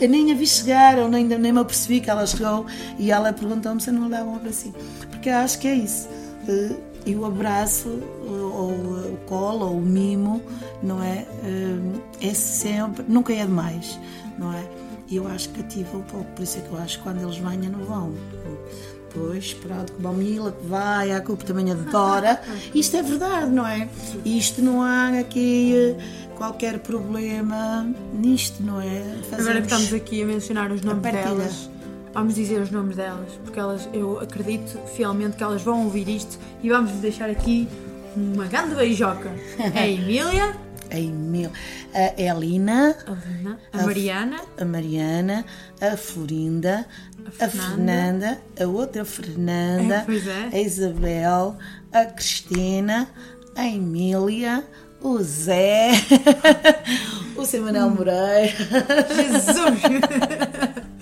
eu 0.00 0.08
nem 0.08 0.30
a 0.32 0.34
vi 0.34 0.46
chegar, 0.46 0.96
eu 0.96 1.08
nem, 1.08 1.24
nem 1.24 1.52
me 1.52 1.58
apercebi 1.58 2.00
que 2.00 2.08
ela 2.08 2.24
chegou 2.24 2.66
e 2.98 3.10
ela 3.10 3.32
perguntou-me 3.32 3.80
se 3.80 3.90
eu 3.90 3.94
não 3.94 4.02
me 4.02 4.10
dava 4.10 4.30
um 4.30 4.36
abracinho. 4.36 4.74
Porque 5.10 5.28
eu 5.28 5.34
acho 5.34 5.58
que 5.58 5.66
é 5.66 5.74
isso. 5.74 6.08
Eh, 7.06 7.10
e 7.10 7.16
o 7.16 7.24
abraço, 7.24 7.88
ou 8.28 8.70
o 8.70 9.18
colo, 9.26 9.66
ou 9.66 9.78
o 9.78 9.82
mimo, 9.82 10.42
não 10.82 11.02
é? 11.02 11.26
Eh, 11.44 12.28
É 12.28 12.34
sempre, 12.34 13.04
nunca 13.08 13.32
é 13.32 13.44
demais, 13.44 13.98
não 14.38 14.52
é? 14.52 14.62
E 15.08 15.16
eu 15.16 15.28
acho 15.28 15.50
que 15.50 15.60
ativa 15.60 15.98
um 15.98 16.02
pouco, 16.02 16.24
por 16.32 16.42
isso 16.42 16.58
é 16.58 16.60
que 16.62 16.72
eu 16.72 16.78
acho 16.78 16.98
que 16.98 17.04
quando 17.04 17.20
eles 17.22 17.36
venham 17.36 17.70
não 17.72 17.84
vão. 17.84 18.12
Pois, 19.14 19.54
pronto, 19.54 19.92
a 20.04 20.12
Mila 20.12 20.52
que 20.52 20.66
vai, 20.66 21.12
a 21.12 21.20
culpa 21.20 21.44
também 21.44 21.70
adora. 21.70 22.40
Isto 22.74 22.96
é 22.98 23.02
verdade, 23.02 23.50
não 23.50 23.66
é? 23.66 23.88
Isto 24.24 24.60
não 24.62 24.82
há 24.82 25.18
aqui 25.20 25.74
eh, 25.74 25.96
qualquer 26.36 26.80
problema 26.80 27.86
nisto, 28.12 28.62
não 28.62 28.80
é? 28.80 29.02
Agora 29.32 29.60
que 29.60 29.66
estamos 29.66 29.94
aqui 29.94 30.22
a 30.22 30.26
mencionar 30.26 30.70
os 30.72 30.82
nomes 30.82 31.02
delas, 31.02 31.70
vamos 32.16 32.34
dizer 32.34 32.60
os 32.62 32.70
nomes 32.70 32.96
delas, 32.96 33.32
porque 33.44 33.58
elas, 33.60 33.88
eu 33.92 34.18
acredito 34.18 34.78
fielmente 34.96 35.36
que 35.36 35.42
elas 35.42 35.62
vão 35.62 35.84
ouvir 35.84 36.08
isto 36.08 36.38
e 36.62 36.68
vamos 36.70 36.90
lhes 36.92 37.00
deixar 37.00 37.28
aqui 37.28 37.68
uma 38.16 38.46
grande 38.46 38.74
beijoca. 38.74 39.30
A 39.74 39.84
Emília, 39.86 40.56
A 40.90 40.98
Emil, 40.98 41.50
a 41.92 42.20
Elina, 42.20 42.96
a 43.06 43.12
Lina, 43.12 43.58
a 43.72 43.82
Mariana, 43.82 44.40
a 44.58 44.64
Mariana, 44.64 45.44
a 45.80 45.96
Florinda, 45.96 46.86
a 47.40 47.44
A 47.44 47.48
Fernanda, 47.50 47.60
Fernanda. 47.76 48.40
a 48.60 48.66
outra 48.66 49.04
Fernanda, 49.04 50.06
É, 50.08 50.56
é. 50.56 50.58
a 50.58 50.62
Isabel, 50.62 51.56
a 51.92 52.04
Cristina, 52.06 53.08
a 53.54 53.66
Emília, 53.66 54.64
o 55.02 55.22
Zé, 55.22 55.90
o 57.36 57.44
Sr. 57.44 57.60
Manuel 57.60 57.90
Moreira. 57.90 58.46
Jesus! 59.14 59.82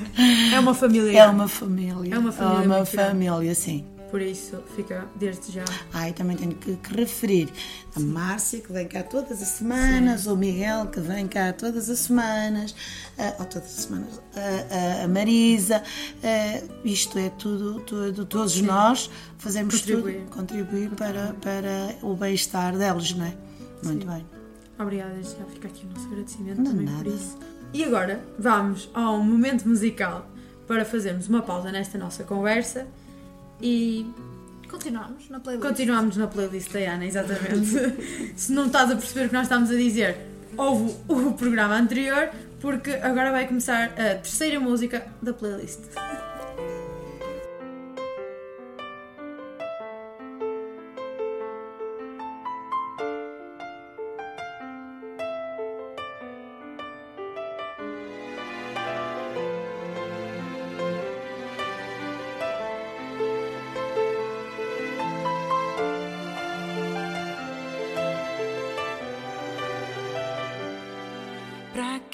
é 0.52 0.60
uma 0.60 0.74
família. 0.74 1.18
É 1.22 1.26
uma 1.26 1.48
família. 1.48 2.14
É 2.14 2.18
uma 2.18 2.32
família 2.32 2.62
É 2.64 2.66
uma 2.66 2.84
família, 2.86 3.54
sim. 3.54 3.84
Por 4.10 4.22
isso, 4.22 4.62
fica 4.76 5.06
desde 5.16 5.50
já. 5.50 5.64
Ah, 5.92 6.08
e 6.08 6.12
também 6.12 6.36
tenho 6.36 6.54
que, 6.54 6.76
que 6.76 6.94
referir 6.94 7.48
a 7.96 8.00
Márcia, 8.00 8.60
que 8.60 8.72
vem 8.72 8.86
cá 8.86 9.02
todas 9.02 9.42
as 9.42 9.48
semanas, 9.48 10.28
o 10.28 10.36
Miguel, 10.36 10.86
que 10.86 11.00
vem 11.00 11.26
cá 11.26 11.52
todas 11.52 11.90
as 11.90 11.98
semanas, 11.98 12.76
ah, 13.18 13.34
ou 13.40 13.44
todas 13.46 13.76
as 13.76 13.84
semanas, 13.86 14.20
a, 14.36 15.00
a- 15.00 15.04
a 15.04 15.08
Marisa, 15.08 15.82
isto 16.84 17.18
é 17.18 17.28
tudo, 17.30 17.80
tudo 17.80 18.24
todos 18.24 18.60
nós 18.60 19.10
fazemos 19.38 19.80
Contribuir. 19.80 20.20
tudo, 20.20 20.30
contribuir 20.36 20.90
para, 20.90 21.34
para 21.40 21.96
o 22.02 22.14
bem-estar 22.14 22.76
delas, 22.78 23.12
não 23.14 23.26
é? 23.26 23.34
Muito 23.82 24.06
bem. 24.06 24.24
Obrigada, 24.78 25.14
já 25.22 25.44
fica 25.52 25.66
aqui 25.68 25.86
o 25.86 25.90
nosso 25.90 26.06
agradecimento 26.06 26.58
Não, 26.60 26.70
também 26.70 26.86
nada. 26.86 26.98
por 27.04 27.06
isso. 27.12 27.36
E 27.74 27.82
agora 27.82 28.20
vamos 28.38 28.88
ao 28.94 29.18
momento 29.18 29.68
musical 29.68 30.30
para 30.64 30.84
fazermos 30.84 31.28
uma 31.28 31.42
pausa 31.42 31.72
nesta 31.72 31.98
nossa 31.98 32.22
conversa 32.22 32.86
e 33.60 34.06
Continuamos 34.70 35.28
na 35.28 35.40
playlist. 35.40 35.68
continuamos 35.68 36.16
na 36.16 36.28
playlist 36.28 36.72
da 36.72 36.78
Ana, 36.78 37.04
exatamente. 37.04 38.32
Se 38.36 38.52
não 38.52 38.66
estás 38.66 38.92
a 38.92 38.96
perceber 38.96 39.26
o 39.26 39.28
que 39.28 39.34
nós 39.34 39.42
estamos 39.42 39.70
a 39.70 39.74
dizer, 39.74 40.16
ouve 40.56 40.94
o 41.08 41.32
programa 41.32 41.74
anterior, 41.76 42.30
porque 42.60 42.92
agora 42.92 43.32
vai 43.32 43.48
começar 43.48 43.86
a 43.98 44.14
terceira 44.14 44.60
música 44.60 45.06
da 45.20 45.32
playlist. 45.32 45.80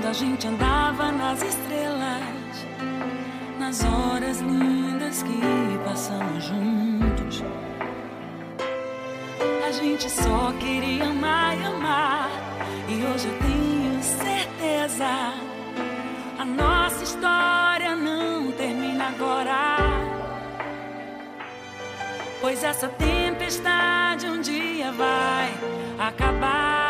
Quando 0.00 0.08
a 0.08 0.12
gente 0.14 0.48
andava 0.48 1.12
nas 1.12 1.42
estrelas, 1.42 2.66
nas 3.58 3.84
horas 3.84 4.40
lindas 4.40 5.22
que 5.22 5.78
passamos 5.84 6.42
juntos. 6.42 7.44
A 9.66 9.70
gente 9.72 10.08
só 10.08 10.52
queria 10.58 11.04
amar 11.04 11.54
e 11.58 11.64
amar, 11.66 12.30
e 12.88 12.94
hoje 12.94 13.28
eu 13.28 13.38
tenho 13.40 14.02
certeza. 14.02 15.34
A 16.38 16.44
nossa 16.46 17.04
história 17.04 17.94
não 17.94 18.50
termina 18.52 19.08
agora. 19.08 19.76
Pois 22.40 22.64
essa 22.64 22.88
tempestade 22.88 24.26
um 24.26 24.40
dia 24.40 24.92
vai 24.92 25.52
acabar. 25.98 26.89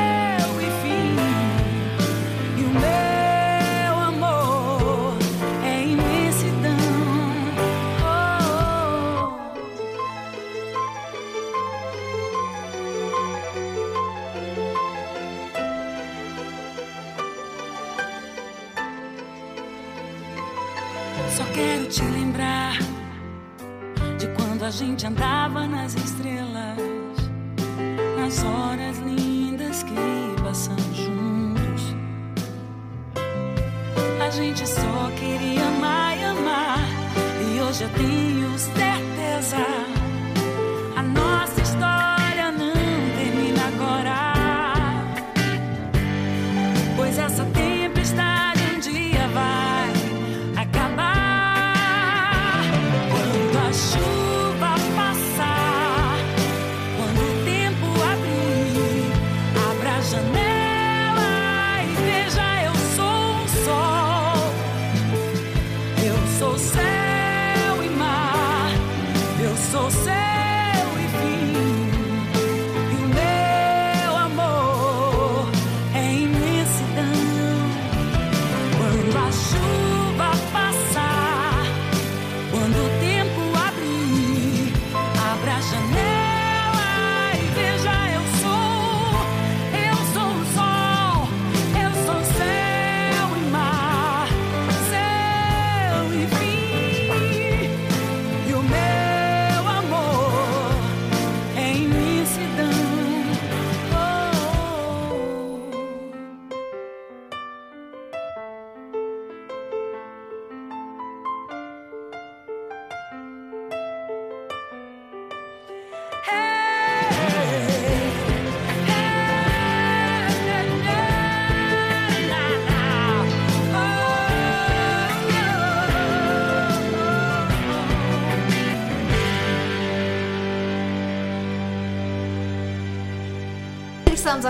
quero 21.53 21.85
te 21.87 22.03
lembrar 22.03 22.77
de 24.17 24.27
quando 24.35 24.63
a 24.63 24.71
gente 24.71 25.05
andava 25.05 25.67
nas 25.67 25.93
estrelas, 25.95 26.77
nas 28.17 28.43
horas 28.43 28.97
lindas 28.99 29.83
que 29.83 30.41
passamos 30.43 30.95
juntos. 30.95 31.95
A 34.25 34.29
gente 34.29 34.67
só 34.67 35.11
queria 35.19 35.65
amar 35.67 36.17
e 36.17 36.23
amar, 36.23 36.79
e 37.41 37.61
hoje 37.61 37.83
eu 37.83 37.89
tenho 37.89 38.57
certeza. 38.57 38.90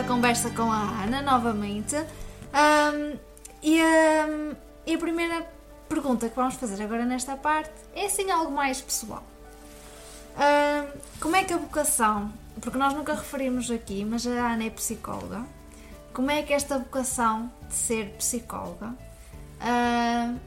À 0.02 0.04
conversa 0.04 0.50
com 0.50 0.72
a 0.72 1.04
Ana 1.04 1.22
novamente. 1.22 1.96
Ahm, 2.52 3.20
e, 3.62 3.80
ahm, 3.80 4.56
e 4.86 4.96
a 4.96 4.98
primeira 4.98 5.48
pergunta 5.88 6.28
que 6.28 6.36
vamos 6.36 6.56
fazer 6.56 6.82
agora 6.84 7.06
nesta 7.06 7.38
parte 7.38 7.72
é 7.94 8.08
assim 8.08 8.32
algo 8.32 8.52
mais 8.52 8.82
pessoal. 8.82 9.24
Como 11.20 11.36
é 11.36 11.44
que 11.44 11.54
a 11.54 11.58
vocação, 11.58 12.32
porque 12.60 12.80
nós 12.80 12.96
nunca 12.96 13.14
referimos 13.14 13.70
aqui, 13.70 14.04
mas 14.04 14.26
a 14.26 14.54
Ana 14.54 14.64
é 14.64 14.70
psicóloga, 14.72 15.46
como 16.14 16.32
é 16.32 16.42
que 16.42 16.52
esta 16.52 16.80
vocação 16.80 17.52
de 17.68 17.76
ser 17.76 18.16
psicóloga, 18.18 18.96
ahm, 19.60 20.38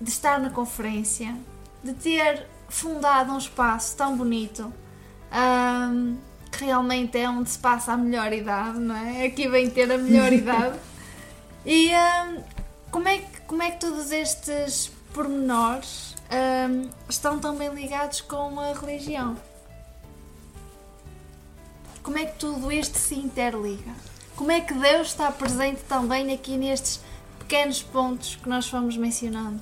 de 0.00 0.10
estar 0.10 0.40
na 0.40 0.50
conferência, 0.50 1.36
de 1.84 1.92
ter 1.94 2.44
fundado 2.68 3.32
um 3.32 3.38
espaço 3.38 3.96
tão 3.96 4.16
bonito, 4.16 4.72
que 6.50 6.64
realmente 6.64 7.16
é 7.18 7.28
onde 7.28 7.50
se 7.50 7.58
passa 7.58 7.92
a 7.92 7.96
melhor 7.96 8.32
idade, 8.32 8.78
não 8.78 8.96
é? 8.96 9.26
Aqui 9.26 9.48
vem 9.48 9.70
ter 9.70 9.90
a 9.90 9.98
melhor 9.98 10.32
idade. 10.32 10.78
E 11.64 11.92
ahm, 11.92 12.38
como, 12.90 13.08
é 13.08 13.18
que, 13.18 13.40
como 13.42 13.62
é 13.62 13.70
que 13.70 13.80
todos 13.80 14.10
estes 14.10 14.90
pormenores 15.12 16.14
ahm, 16.30 16.88
estão 17.08 17.38
também 17.38 17.68
ligados 17.74 18.20
com 18.20 18.58
a 18.58 18.72
religião? 18.72 19.36
Como 22.02 22.18
é 22.18 22.24
que 22.24 22.38
tudo 22.38 22.72
isto 22.72 22.96
se 22.96 23.14
interliga? 23.14 23.92
Como 24.34 24.50
é 24.50 24.60
que 24.60 24.72
Deus 24.72 25.08
está 25.08 25.30
presente 25.30 25.82
também 25.82 26.32
aqui 26.32 26.56
nestes 26.56 27.00
pequenos 27.38 27.82
pontos 27.82 28.36
que 28.36 28.48
nós 28.48 28.66
fomos 28.66 28.96
mencionando? 28.96 29.60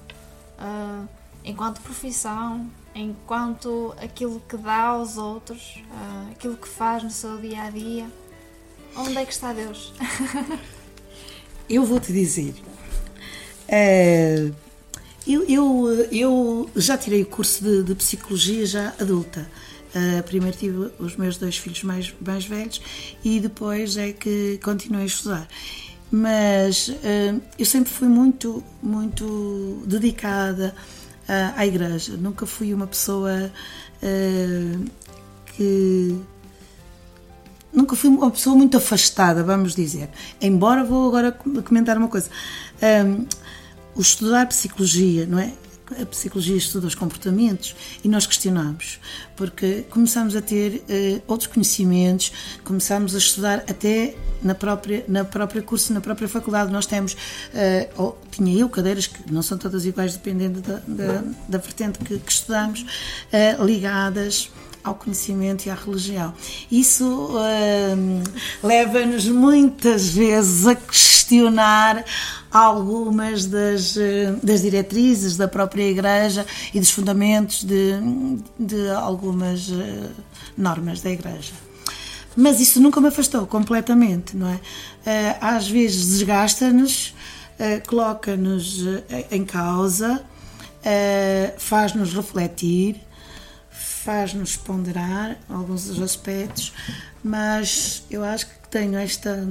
Ah, 0.57 1.05
enquanto 1.45 1.81
profissão, 1.81 2.71
enquanto 2.99 3.95
aquilo 4.03 4.41
que 4.49 4.57
dá 4.57 4.89
aos 4.89 5.17
outros, 5.17 5.83
ah, 5.91 6.29
aquilo 6.33 6.57
que 6.57 6.69
faz 6.69 7.03
no 7.03 7.11
seu 7.11 7.39
dia 7.39 7.63
a 7.63 7.71
dia. 7.71 8.07
Onde 8.97 9.17
é 9.19 9.25
que 9.25 9.33
está 9.33 9.53
Deus? 9.53 9.93
Eu 11.69 11.85
vou 11.85 12.01
te 12.01 12.13
dizer. 12.13 12.55
eh, 13.69 14.51
eu, 15.27 15.45
eu, 15.47 16.09
eu 16.11 16.71
já 16.77 16.97
tirei 16.97 17.23
o 17.23 17.27
curso 17.27 17.63
de, 17.63 17.83
de 17.85 17.95
psicologia 17.95 18.65
já 18.67 18.95
adulta. 18.99 19.47
Eh, 19.95 20.23
primeiro 20.23 20.57
tive 20.57 20.91
os 20.99 21.17
meus 21.17 21.37
dois 21.37 21.59
filhos 21.59 21.83
mais, 21.83 22.15
mais 22.21 22.45
velhos 22.47 22.81
e 23.25 23.39
depois 23.41 23.97
é 23.99 24.13
que 24.13 24.59
continuei 24.63 25.03
a 25.05 25.07
estudar. 25.07 25.49
Mas 26.11 26.91
eh, 27.05 27.35
eu 27.59 27.67
sempre 27.67 27.91
fui 27.93 28.09
muito, 28.09 28.65
muito 28.83 29.83
dedicada 29.87 30.75
ah, 31.29 31.53
à 31.57 31.67
igreja. 31.67 32.17
Nunca 32.17 32.47
fui 32.47 32.73
uma 32.75 32.87
pessoa 32.87 33.51
eh, 34.03 34.79
que 35.57 36.17
nunca 37.73 37.95
fui 37.97 38.11
uma 38.11 38.31
pessoa 38.31 38.57
muito 38.57 38.77
afastada, 38.77 39.43
vamos 39.43 39.75
dizer. 39.75 40.09
Embora 40.41 40.83
vou 40.85 41.09
agora 41.09 41.33
com- 41.33 41.63
comentar 41.63 41.97
uma 41.99 42.09
coisa. 42.09 42.31
Hum, 42.83 43.27
o 43.95 44.01
estudar 44.01 44.47
psicologia, 44.47 45.27
não 45.27 45.39
é? 45.39 45.53
A 46.01 46.05
psicologia 46.07 46.57
estuda 46.57 46.87
os 46.87 46.95
comportamentos 46.95 47.75
e 48.05 48.09
nós 48.09 48.27
questionamos, 48.27 49.01
porque 49.37 49.85
começamos 49.89 50.37
a 50.37 50.43
ter 50.43 50.83
eh, 50.89 51.23
outros 51.27 51.47
conhecimentos, 51.47 52.33
começamos 52.63 53.15
a 53.15 53.19
estudar 53.19 53.65
até 53.69 54.15
na 54.43 54.55
própria, 54.55 55.05
na 55.09 55.25
própria 55.25 55.63
curso, 55.63 55.93
na 55.93 56.01
própria 56.01 56.29
faculdade. 56.29 56.71
Nós 56.71 56.85
temos, 56.85 57.17
eh, 57.55 57.89
ou 57.97 58.19
tinha 58.31 58.59
eu 58.59 58.69
cadeiras 58.69 59.07
que 59.07 59.33
não 59.33 59.41
são 59.41 59.57
todas 59.57 59.87
iguais, 59.87 60.15
dependendo 60.15 60.61
da, 60.61 60.81
da, 60.87 61.25
da 61.49 61.59
vertente 61.59 61.99
que, 62.01 62.19
que 62.19 62.33
estudamos, 62.33 62.85
eh, 63.33 63.57
ligadas 63.61 64.51
ao 64.89 64.95
conhecimento 64.95 65.67
e 65.67 65.71
à 65.71 65.75
religião. 65.75 66.33
Isso 66.71 67.05
hum, 67.05 68.23
leva-nos 68.63 69.27
muitas 69.27 70.09
vezes 70.09 70.67
a 70.67 70.75
questionar 70.75 72.05
algumas 72.51 73.47
das, 73.47 73.97
eh, 73.97 74.35
das 74.43 74.63
diretrizes 74.63 75.37
da 75.37 75.47
própria 75.47 75.89
Igreja 75.89 76.47
e 76.73 76.81
dos 76.81 76.91
fundamentos 76.91 77.65
de, 77.65 77.93
de 78.59 78.91
algumas 78.91 79.71
eh, 79.71 80.11
normas 80.57 81.01
da 81.03 81.11
Igreja. 81.11 81.53
Mas 82.41 82.61
isso 82.61 82.81
nunca 82.81 83.01
me 83.01 83.09
afastou 83.09 83.47
completamente, 83.49 84.37
não 84.37 84.49
é? 84.49 84.61
Eh, 85.05 85.37
Às 85.41 85.69
vezes 85.69 86.07
desgasta-nos, 86.07 87.13
eh, 87.59 87.81
coloca-nos 87.81 88.87
eh, 88.87 89.27
em 89.33 89.45
causa, 89.45 90.23
faz-nos 91.59 92.15
refletir, 92.15 92.97
faz-nos 94.09 94.57
ponderar 94.57 95.39
alguns 95.51 95.85
dos 95.85 96.01
aspectos, 96.01 96.73
mas 97.23 98.05
eu 98.11 98.25
acho 98.25 98.47
que 98.47 98.69
tenho 98.71 98.97
esta 98.97 99.47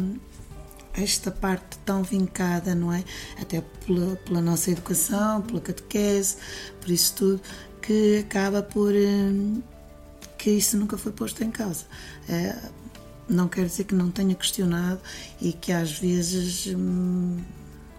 esta 0.96 1.30
parte 1.30 1.78
tão 1.86 2.02
vincada, 2.02 2.74
não 2.74 2.92
é? 2.92 3.04
Até 3.40 3.62
pela, 3.86 4.16
pela 4.16 4.42
nossa 4.42 4.72
educação, 4.72 5.44
pela 5.44 5.62
catequese, 5.62 6.38
por 6.82 6.90
isso 6.90 7.14
tudo, 7.14 7.42
que 7.84 8.26
acaba 8.26 8.64
por 8.64 8.92
hum, 8.96 9.62
que 10.40 10.50
isso 10.50 10.76
nunca 10.76 10.98
foi 10.98 11.12
posto 11.12 11.44
em 11.44 11.52
causa. 11.52 11.86
Eh, 12.28 12.56
não 13.30 13.48
quer 13.48 13.68
dizer 13.68 13.84
que 13.84 13.94
não 13.94 14.10
tenha 14.10 14.34
questionado 14.34 15.00
e 15.40 15.54
que 15.54 15.72
às 15.72 15.92
vezes 16.00 16.66
hum, 16.76 17.38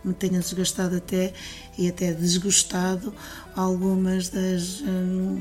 me 0.05 0.13
tenha 0.13 0.41
desgastado 0.41 0.97
até 0.97 1.33
e 1.79 1.89
até 1.89 2.13
desgostado 2.13 3.15
algumas 3.55 4.29
das 4.29 4.81
hum, 4.81 5.41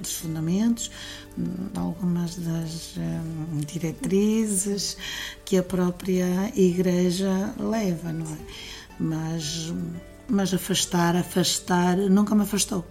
dos 0.00 0.12
fundamentos, 0.14 0.90
algumas 1.74 2.36
das 2.36 2.96
hum, 2.96 3.60
diretrizes 3.66 4.96
que 5.44 5.56
a 5.56 5.62
própria 5.62 6.52
Igreja 6.54 7.54
leva, 7.58 8.12
não 8.12 8.26
é? 8.26 8.38
Mas 8.98 9.72
mas 10.28 10.52
afastar, 10.52 11.16
afastar, 11.16 11.96
nunca 11.96 12.34
me 12.34 12.42
afastou. 12.42 12.84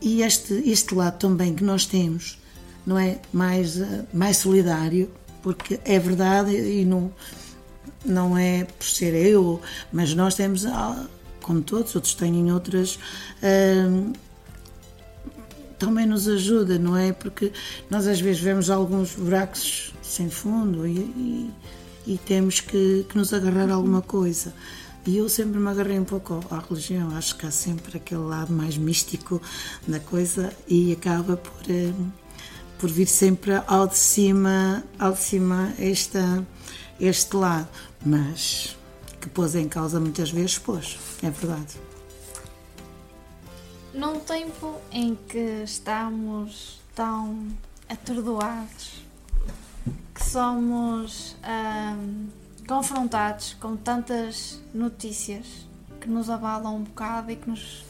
E 0.00 0.22
este, 0.22 0.54
este 0.68 0.94
lado 0.94 1.18
também 1.18 1.54
que 1.54 1.64
nós 1.64 1.86
temos, 1.86 2.38
não 2.86 2.98
é? 2.98 3.20
Mais, 3.32 3.78
mais 4.12 4.38
solidário, 4.38 5.10
porque 5.42 5.80
é 5.84 5.98
verdade 5.98 6.54
e 6.54 6.84
não, 6.84 7.12
não 8.04 8.36
é 8.36 8.64
por 8.64 8.86
ser 8.86 9.14
eu, 9.14 9.60
mas 9.92 10.14
nós 10.14 10.34
temos, 10.34 10.66
ah, 10.66 11.06
como 11.40 11.62
todos, 11.62 11.94
outros 11.94 12.14
têm 12.14 12.52
outras. 12.52 12.98
Hum, 13.42 14.12
também 15.82 16.06
nos 16.06 16.28
ajuda, 16.28 16.78
não 16.78 16.96
é? 16.96 17.12
Porque 17.12 17.50
nós 17.90 18.06
às 18.06 18.20
vezes 18.20 18.40
vemos 18.40 18.70
alguns 18.70 19.16
buracos 19.16 19.92
sem 20.00 20.30
fundo 20.30 20.86
e, 20.86 20.92
e, 20.96 21.50
e 22.06 22.18
temos 22.18 22.60
que, 22.60 23.04
que, 23.08 23.18
nos 23.18 23.34
agarrar 23.34 23.68
a 23.68 23.74
alguma 23.74 24.00
coisa. 24.00 24.54
E 25.04 25.16
eu 25.16 25.28
sempre 25.28 25.58
me 25.58 25.68
agarrei 25.68 25.98
um 25.98 26.04
pouco 26.04 26.40
à 26.52 26.60
religião, 26.60 27.16
acho 27.16 27.36
que 27.36 27.46
há 27.46 27.50
sempre 27.50 27.96
aquele 27.96 28.20
lado 28.20 28.52
mais 28.52 28.76
místico 28.76 29.42
da 29.84 29.98
coisa 29.98 30.52
e 30.68 30.92
acaba 30.92 31.36
por, 31.36 31.68
eh, 31.68 31.92
por 32.78 32.88
vir 32.88 33.08
sempre 33.08 33.60
ao 33.66 33.88
de 33.88 33.98
cima, 33.98 34.84
ao 34.96 35.14
de 35.14 35.18
cima 35.18 35.72
esta, 35.80 36.46
este 37.00 37.34
lado. 37.34 37.66
Mas 38.06 38.76
que 39.20 39.28
pôs 39.28 39.56
em 39.56 39.68
causa 39.68 39.98
muitas 39.98 40.30
vezes, 40.30 40.58
pôs, 40.58 40.96
é 41.24 41.30
verdade. 41.30 41.91
Num 43.94 44.20
tempo 44.20 44.80
em 44.90 45.14
que 45.14 45.62
estamos 45.64 46.80
tão 46.94 47.48
atordoados, 47.86 49.04
que 50.14 50.24
somos 50.24 51.36
hum, 51.44 52.28
confrontados 52.66 53.52
com 53.54 53.76
tantas 53.76 54.58
notícias 54.72 55.66
que 56.00 56.08
nos 56.08 56.30
abalam 56.30 56.76
um 56.76 56.82
bocado 56.84 57.30
e 57.30 57.36
que 57.36 57.50
nos, 57.50 57.84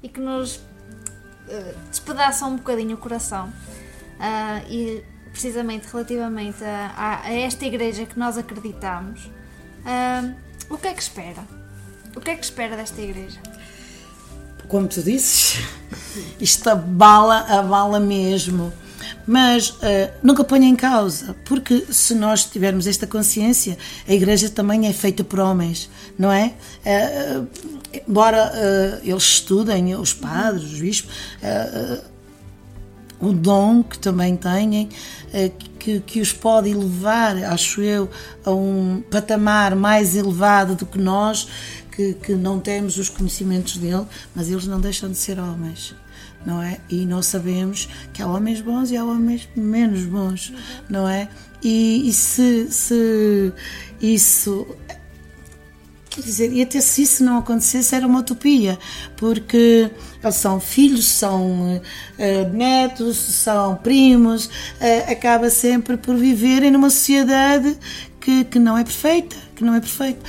e 0.00 0.08
que 0.08 0.20
nos 0.20 0.56
uh, 0.56 1.78
despedaçam 1.90 2.52
um 2.52 2.56
bocadinho 2.56 2.94
o 2.94 2.98
coração. 2.98 3.48
Uh, 3.48 4.70
e 4.70 5.04
precisamente 5.32 5.86
relativamente 5.86 6.62
a, 6.64 7.20
a, 7.24 7.32
esta 7.32 7.64
igreja 7.66 8.06
que 8.06 8.16
nós 8.16 8.38
acreditamos, 8.38 9.26
uh, 9.26 10.34
o 10.70 10.78
que 10.78 10.86
é 10.86 10.94
que 10.94 11.02
espera? 11.02 11.42
O 12.14 12.20
que 12.20 12.30
é 12.30 12.36
que 12.36 12.44
espera 12.44 12.76
desta 12.76 13.00
igreja? 13.00 13.40
Como 14.68 14.86
tu 14.86 15.02
disses, 15.02 15.58
isto 16.40 16.68
abala, 16.68 17.40
abala 17.48 17.98
mesmo 17.98 18.72
mas 19.28 19.68
uh, 19.68 19.76
nunca 20.22 20.42
ponha 20.42 20.66
em 20.66 20.74
causa, 20.74 21.36
porque 21.44 21.84
se 21.90 22.14
nós 22.14 22.46
tivermos 22.46 22.86
esta 22.86 23.06
consciência, 23.06 23.76
a 24.08 24.14
Igreja 24.14 24.48
também 24.48 24.86
é 24.86 24.92
feita 24.94 25.22
por 25.22 25.38
homens, 25.38 25.90
não 26.18 26.32
é? 26.32 26.54
Uh, 26.82 27.46
embora 28.08 28.50
uh, 28.54 29.06
eles 29.06 29.24
estudem, 29.24 29.94
os 29.94 30.14
padres, 30.14 30.64
os 30.64 30.80
bispos, 30.80 31.14
o 33.20 33.32
dom 33.32 33.82
que 33.82 33.98
também 33.98 34.34
têm, 34.34 34.88
que, 35.78 36.00
que 36.00 36.20
os 36.20 36.32
pode 36.32 36.70
elevar, 36.70 37.36
acho 37.44 37.82
eu, 37.82 38.08
a 38.44 38.50
um 38.50 39.02
patamar 39.10 39.74
mais 39.74 40.16
elevado 40.16 40.74
do 40.74 40.86
que 40.86 40.98
nós, 40.98 41.48
que, 41.98 42.14
que 42.14 42.34
não 42.36 42.60
temos 42.60 42.96
os 42.96 43.08
conhecimentos 43.08 43.76
dele, 43.76 44.06
mas 44.32 44.48
eles 44.48 44.68
não 44.68 44.80
deixam 44.80 45.10
de 45.10 45.18
ser 45.18 45.40
homens 45.40 45.96
não 46.46 46.62
é? 46.62 46.78
E 46.88 47.04
nós 47.04 47.26
sabemos 47.26 47.88
que 48.12 48.22
há 48.22 48.26
homens 48.26 48.60
bons 48.60 48.92
e 48.92 48.96
há 48.96 49.04
homens 49.04 49.48
menos 49.56 50.04
bons, 50.04 50.52
não 50.88 51.08
é? 51.08 51.28
E, 51.62 52.08
e 52.08 52.12
se, 52.12 52.68
se 52.70 53.52
isso 54.00 54.64
quer 56.08 56.22
dizer, 56.22 56.52
e 56.52 56.62
até 56.62 56.80
se 56.80 57.02
isso 57.02 57.24
não 57.24 57.38
acontecesse 57.38 57.94
era 57.94 58.06
uma 58.06 58.20
utopia, 58.20 58.78
porque 59.16 59.90
eles 60.22 60.36
são 60.36 60.60
filhos, 60.60 61.06
são 61.06 61.76
uh, 61.76 62.52
netos, 62.52 63.16
são 63.16 63.76
primos, 63.76 64.46
uh, 64.46 65.10
acaba 65.10 65.50
sempre 65.50 65.96
por 65.96 66.16
viverem 66.16 66.70
numa 66.70 66.88
sociedade 66.88 67.76
que, 68.20 68.44
que 68.44 68.58
não 68.58 68.76
é 68.78 68.84
perfeita, 68.84 69.36
que 69.54 69.64
não 69.64 69.74
é 69.74 69.80
perfeita. 69.80 70.20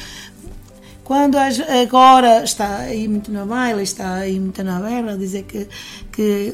Quando 1.10 1.40
agora 1.40 2.44
está 2.44 2.82
aí 2.82 3.08
muito 3.08 3.32
na 3.32 3.44
baila, 3.44 3.82
está 3.82 4.18
aí 4.18 4.40
muito 4.40 4.64
na 4.64 4.80
berra, 4.80 5.18
dizer 5.18 5.42
que, 5.42 5.68
que 6.12 6.54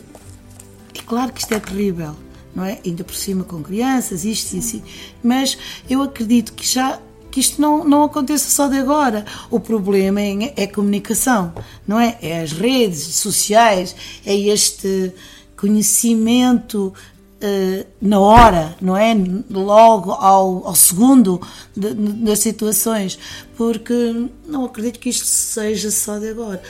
é 0.97 1.01
claro 1.05 1.33
que 1.33 1.41
isto 1.41 1.53
é 1.53 1.59
terrível, 1.59 2.15
não 2.55 2.63
é? 2.63 2.79
Ainda 2.85 3.03
por 3.03 3.15
cima 3.15 3.43
com 3.43 3.61
crianças, 3.61 4.23
isto 4.23 4.55
e 4.55 4.59
assim. 4.59 4.81
Mas 5.21 5.57
eu 5.89 6.01
acredito 6.01 6.53
que 6.53 6.65
já 6.65 7.01
que 7.29 7.41
isto 7.41 7.61
não, 7.61 7.83
não 7.83 8.03
aconteça 8.03 8.49
só 8.49 8.69
de 8.69 8.77
agora. 8.77 9.25
O 9.51 9.59
problema 9.59 10.21
é, 10.21 10.53
é 10.55 10.67
comunicação, 10.67 11.53
não 11.85 11.99
é? 11.99 12.17
É 12.21 12.41
as 12.41 12.53
redes 12.53 13.01
sociais, 13.01 13.93
é 14.25 14.33
este 14.33 15.11
conhecimento 15.57 16.93
uh, 17.41 17.87
na 18.01 18.19
hora, 18.19 18.75
não 18.81 18.95
é? 18.95 19.13
Logo 19.49 20.11
ao, 20.11 20.67
ao 20.67 20.75
segundo 20.75 21.41
das 21.75 22.39
situações, 22.39 23.17
porque 23.55 24.29
não 24.47 24.65
acredito 24.65 24.99
que 24.99 25.09
isto 25.09 25.25
seja 25.25 25.91
só 25.91 26.19
de 26.19 26.29
agora. 26.29 26.61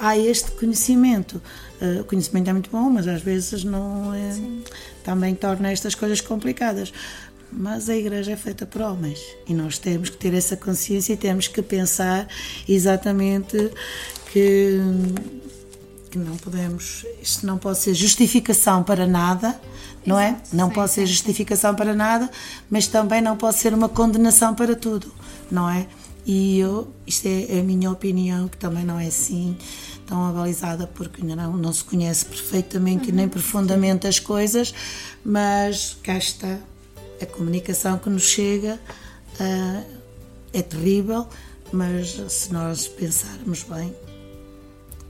Há 0.00 0.16
este 0.16 0.50
conhecimento. 0.52 1.40
Uh, 1.80 2.00
o 2.00 2.04
conhecimento 2.04 2.48
é 2.48 2.52
muito 2.52 2.70
bom, 2.70 2.88
mas 2.90 3.06
às 3.08 3.20
vezes 3.20 3.64
não 3.64 4.14
é, 4.14 4.34
também 5.02 5.34
torna 5.34 5.70
estas 5.70 5.94
coisas 5.94 6.20
complicadas. 6.20 6.92
Mas 7.56 7.88
a 7.88 7.96
igreja 7.96 8.32
é 8.32 8.36
feita 8.36 8.66
por 8.66 8.82
homens 8.82 9.20
e 9.46 9.54
nós 9.54 9.78
temos 9.78 10.08
que 10.08 10.16
ter 10.16 10.34
essa 10.34 10.56
consciência 10.56 11.12
e 11.12 11.16
temos 11.16 11.46
que 11.46 11.62
pensar 11.62 12.26
exatamente 12.68 13.70
que, 14.32 14.80
que 16.14 16.18
não 16.18 16.36
podemos, 16.36 17.04
isto 17.20 17.44
não 17.44 17.58
pode 17.58 17.78
ser 17.78 17.92
justificação 17.92 18.84
para 18.84 19.04
nada, 19.04 19.60
não 20.06 20.16
é? 20.16 20.36
Não 20.52 20.68
sim, 20.68 20.74
pode 20.74 20.92
ser 20.92 21.06
justificação 21.06 21.74
para 21.74 21.92
nada, 21.92 22.30
mas 22.70 22.86
também 22.86 23.20
não 23.20 23.36
pode 23.36 23.56
ser 23.56 23.74
uma 23.74 23.88
condenação 23.88 24.54
para 24.54 24.76
tudo, 24.76 25.12
não 25.50 25.68
é? 25.68 25.88
E 26.24 26.60
eu, 26.60 26.88
isto 27.04 27.26
é, 27.26 27.56
é 27.56 27.60
a 27.60 27.62
minha 27.64 27.90
opinião, 27.90 28.46
que 28.46 28.56
também 28.56 28.84
não 28.84 28.98
é 28.98 29.08
assim 29.08 29.56
tão 30.06 30.24
avalizada, 30.24 30.86
porque 30.86 31.20
ainda 31.20 31.34
não, 31.34 31.56
não 31.56 31.72
se 31.72 31.82
conhece 31.82 32.24
perfeitamente 32.26 33.10
uhum. 33.10 33.16
nem 33.16 33.28
profundamente 33.28 34.06
as 34.06 34.20
coisas, 34.20 34.72
mas 35.24 35.96
cá 36.00 36.16
está 36.16 36.60
a 37.20 37.26
comunicação 37.26 37.98
que 37.98 38.08
nos 38.08 38.22
chega 38.22 38.78
uh, 39.40 39.84
é 40.52 40.62
terrível, 40.62 41.26
mas 41.72 42.22
se 42.28 42.52
nós 42.52 42.86
pensarmos 42.86 43.64
bem, 43.64 43.92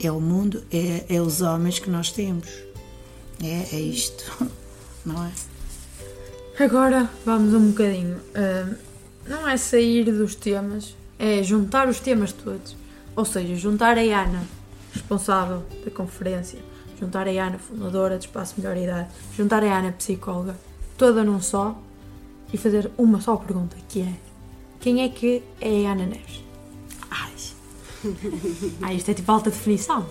é 0.06 0.12
o 0.12 0.20
mundo, 0.20 0.62
é, 0.72 1.04
é 1.08 1.20
os 1.20 1.40
homens 1.40 1.78
que 1.78 1.90
nós 1.90 2.10
temos. 2.10 2.48
É, 3.42 3.76
é 3.76 3.80
isto. 3.80 4.48
não 5.04 5.24
é? 5.24 5.32
Agora 6.62 7.10
vamos 7.24 7.52
um 7.54 7.70
bocadinho. 7.70 8.16
Uh, 8.16 8.74
não 9.26 9.48
é 9.48 9.56
sair 9.56 10.04
dos 10.04 10.34
temas, 10.34 10.96
é 11.18 11.42
juntar 11.42 11.88
os 11.88 12.00
temas 12.00 12.32
todos. 12.32 12.76
Ou 13.16 13.24
seja, 13.24 13.54
juntar 13.54 13.98
a 13.98 14.02
Ana, 14.02 14.42
responsável 14.92 15.62
da 15.84 15.90
conferência, 15.90 16.58
juntar 16.98 17.26
a 17.26 17.30
Ana, 17.30 17.58
fundadora 17.58 18.18
do 18.18 18.20
Espaço 18.20 18.54
Melhor 18.58 18.76
Idade, 18.76 19.08
juntar 19.36 19.62
a 19.62 19.78
Ana, 19.78 19.92
psicóloga, 19.92 20.56
toda 20.96 21.24
num 21.24 21.40
só 21.40 21.80
e 22.52 22.56
fazer 22.56 22.90
uma 22.96 23.20
só 23.20 23.36
pergunta, 23.36 23.76
que 23.88 24.02
é 24.02 24.14
quem 24.84 25.02
é 25.02 25.08
que 25.08 25.42
é 25.62 25.86
a 25.86 25.92
Ana 25.92 26.04
Neves? 26.04 26.43
Ai 28.82 28.96
isto 28.96 29.10
é 29.10 29.14
tipo 29.14 29.30
alta 29.30 29.50
definição. 29.50 30.06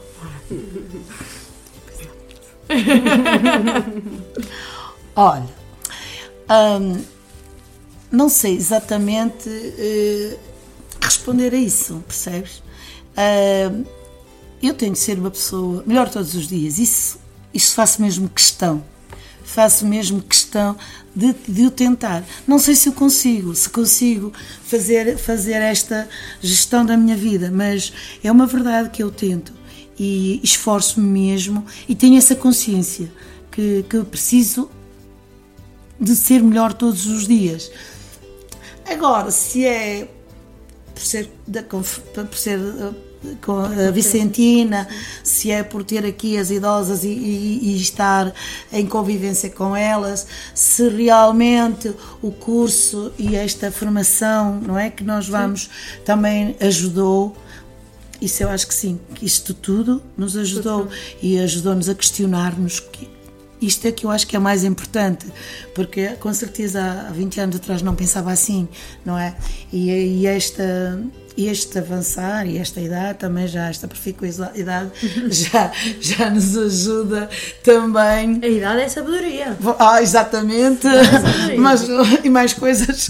Olha, 5.15 5.49
hum, 6.79 7.03
não 8.12 8.29
sei 8.29 8.56
exatamente 8.56 9.49
uh, 9.49 10.39
responder 11.01 11.53
a 11.53 11.58
isso, 11.58 12.03
percebes? 12.08 12.63
Uh, 13.17 13.86
eu 14.62 14.73
tenho 14.73 14.93
de 14.93 14.99
ser 14.99 15.19
uma 15.19 15.29
pessoa 15.29 15.84
melhor 15.86 16.10
todos 16.10 16.34
os 16.36 16.47
dias, 16.47 16.79
isso, 16.79 17.19
isso 17.53 17.75
faço 17.75 18.01
mesmo 18.01 18.29
questão. 18.29 18.84
Faço 19.43 19.86
mesmo 19.86 20.21
questão 20.21 20.75
de, 21.15 21.34
de 21.47 21.65
o 21.65 21.71
tentar. 21.71 22.23
Não 22.47 22.58
sei 22.58 22.75
se 22.75 22.89
eu 22.89 22.93
consigo, 22.93 23.53
se 23.56 23.69
consigo 23.69 24.34
fazer, 24.63 25.17
fazer 25.17 25.62
esta 25.62 26.08
gestão 26.41 26.86
da 26.86 26.97
minha 26.97 27.15
vida, 27.15 27.51
mas 27.51 27.93
é 28.23 28.32
uma 28.32 28.47
verdade 28.47 28.89
que 28.89 29.03
eu 29.03 29.12
tento 29.12 29.53
e 29.97 30.39
esforço-me 30.43 31.08
mesmo 31.08 31.65
e 31.88 31.93
tenho 31.93 32.17
essa 32.17 32.36
consciência 32.36 33.12
que, 33.51 33.86
que 33.88 34.03
preciso 34.03 34.69
de 35.99 36.15
ser 36.15 36.41
melhor 36.41 36.73
todos 36.73 37.06
os 37.06 37.27
dias. 37.27 37.71
Agora, 38.86 39.32
se 39.32 39.65
é 39.65 40.08
por 40.93 41.01
ser, 41.01 41.29
da, 41.47 41.63
por 41.63 42.38
ser 42.38 42.60
com 43.41 43.59
a 43.59 43.91
Vicentina, 43.91 44.88
se 45.23 45.51
é 45.51 45.63
por 45.63 45.83
ter 45.83 46.05
aqui 46.05 46.38
as 46.38 46.49
idosas 46.49 47.03
e, 47.03 47.09
e, 47.09 47.59
e, 47.73 47.81
estar 47.81 48.33
em 48.71 48.86
convivência 48.86 49.49
com 49.49 49.75
elas, 49.75 50.27
se 50.53 50.89
realmente 50.89 51.93
o 52.21 52.31
curso 52.31 53.12
e 53.17 53.36
esta 53.36 53.71
formação, 53.71 54.59
não 54.59 54.77
é, 54.77 54.89
que 54.89 55.03
nós 55.03 55.27
vamos 55.27 55.63
Sim. 55.63 55.69
também 56.05 56.55
ajudou 56.59 57.36
isso 58.21 58.41
eu 58.41 58.49
acho 58.49 58.65
que 58.65 58.73
sim, 58.73 58.97
que 59.15 59.25
isto 59.25 59.53
tudo 59.53 60.01
nos 60.15 60.38
ajudou 60.38 60.88
e 61.21 61.38
ajudou-nos 61.39 61.89
a 61.89 61.93
questionar-nos 61.93 62.79
que 62.79 63.09
isto 63.65 63.86
é 63.88 63.91
que 63.91 64.05
eu 64.05 64.12
acho 64.12 64.27
que 64.27 64.36
é 64.36 64.39
mais 64.39 64.63
importante, 64.63 65.25
porque 65.73 66.09
com 66.19 66.33
certeza 66.33 67.05
há 67.07 67.12
20 67.12 67.39
anos 67.39 67.55
atrás 67.55 67.81
não 67.81 67.95
pensava 67.95 68.31
assim, 68.31 68.67
não 69.05 69.17
é? 69.17 69.36
E, 69.71 69.89
e 69.89 70.27
esta 70.27 71.01
este 71.37 71.79
avançar 71.79 72.47
e 72.47 72.57
esta 72.57 72.79
idade 72.79 73.19
também 73.19 73.47
já, 73.47 73.69
esta 73.69 73.89
idade 74.55 74.91
já, 75.29 75.71
já 75.99 76.29
nos 76.29 76.57
ajuda 76.57 77.29
também. 77.63 78.39
A 78.43 78.47
idade 78.47 78.81
é 78.81 78.89
sabedoria. 78.89 79.57
Ah, 79.79 80.01
exatamente. 80.01 80.87
É 80.87 81.55
Mas, 81.57 81.87
e 82.23 82.29
mais 82.29 82.53
coisas. 82.53 83.09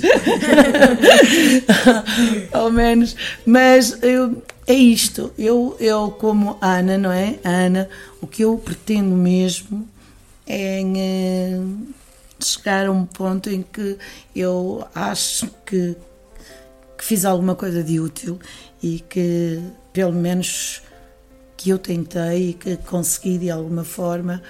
Ao 2.51 2.71
menos. 2.71 3.15
Mas 3.45 3.97
eu, 4.01 4.41
é 4.67 4.73
isto. 4.73 5.31
Eu, 5.37 5.75
eu, 5.79 6.11
como 6.11 6.57
Ana, 6.61 6.97
não 6.97 7.11
é? 7.11 7.35
Ana, 7.43 7.89
o 8.21 8.27
que 8.27 8.43
eu 8.43 8.57
pretendo 8.57 9.15
mesmo 9.15 9.87
é 10.47 10.81
eh, 10.81 11.61
chegar 12.39 12.87
a 12.87 12.91
um 12.91 13.05
ponto 13.05 13.49
em 13.49 13.61
que 13.61 13.97
eu 14.35 14.85
acho 14.93 15.49
que 15.65 15.95
que 17.03 17.07
fiz 17.07 17.25
alguma 17.25 17.53
coisa 17.53 17.83
de 17.83 17.99
útil 17.99 18.39
e 18.81 19.01
que, 19.01 19.61
pelo 19.91 20.13
menos, 20.13 20.81
que 21.57 21.69
eu 21.69 21.77
tentei 21.77 22.51
e 22.51 22.53
que 22.53 22.77
consegui 22.77 23.37
de 23.37 23.51
alguma 23.51 23.83
forma 23.83 24.41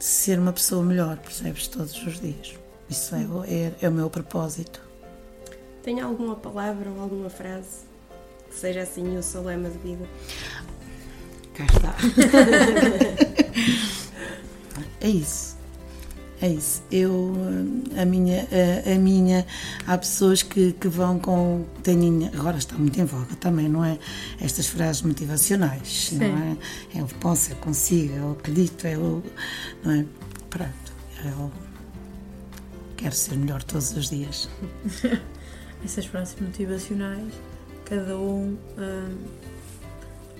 ser 0.00 0.40
uma 0.40 0.52
pessoa 0.52 0.82
melhor, 0.82 1.16
percebes? 1.18 1.68
Todos 1.68 1.96
os 2.04 2.20
dias. 2.20 2.54
Isso 2.90 3.14
é, 3.14 3.22
é, 3.46 3.72
é 3.82 3.88
o 3.88 3.92
meu 3.92 4.10
propósito. 4.10 4.80
Tem 5.84 6.00
alguma 6.00 6.34
palavra 6.34 6.90
ou 6.90 7.00
alguma 7.00 7.30
frase 7.30 7.84
que 8.50 8.56
seja 8.56 8.82
assim 8.82 9.16
o 9.16 9.22
seu 9.22 9.44
lema 9.44 9.70
de 9.70 9.78
vida? 9.78 10.08
Cá 11.54 11.64
está. 11.64 11.94
é 15.00 15.08
isso. 15.08 15.53
É 16.44 16.48
isso. 16.48 16.82
Eu, 16.92 17.32
a 17.96 18.04
minha, 18.04 18.46
a, 18.52 18.92
a 18.92 18.98
minha, 18.98 19.46
há 19.86 19.96
pessoas 19.96 20.42
que, 20.42 20.74
que 20.74 20.88
vão 20.88 21.18
com. 21.18 21.64
Têm, 21.82 22.28
agora 22.34 22.58
está 22.58 22.76
muito 22.76 23.00
em 23.00 23.06
voga 23.06 23.34
também, 23.36 23.66
não 23.66 23.82
é? 23.82 23.98
Estas 24.38 24.66
frases 24.66 25.00
motivacionais, 25.00 26.10
Sim. 26.10 26.18
não 26.18 26.36
é? 26.36 26.98
É 26.98 27.02
o 27.02 27.06
posso, 27.06 27.52
eu 27.52 27.56
consigo, 27.56 28.14
eu 28.14 28.32
acredito, 28.32 28.86
eu. 28.86 29.24
Não 29.82 29.92
é? 29.92 30.04
Pronto. 30.50 30.92
Eu 31.24 31.50
quero 32.98 33.14
ser 33.14 33.36
melhor 33.38 33.62
todos 33.62 33.96
os 33.96 34.10
dias. 34.10 34.46
Essas 35.82 36.04
frases 36.04 36.36
motivacionais, 36.38 37.32
cada 37.86 38.18
um. 38.18 38.58
Hum, 38.76 39.16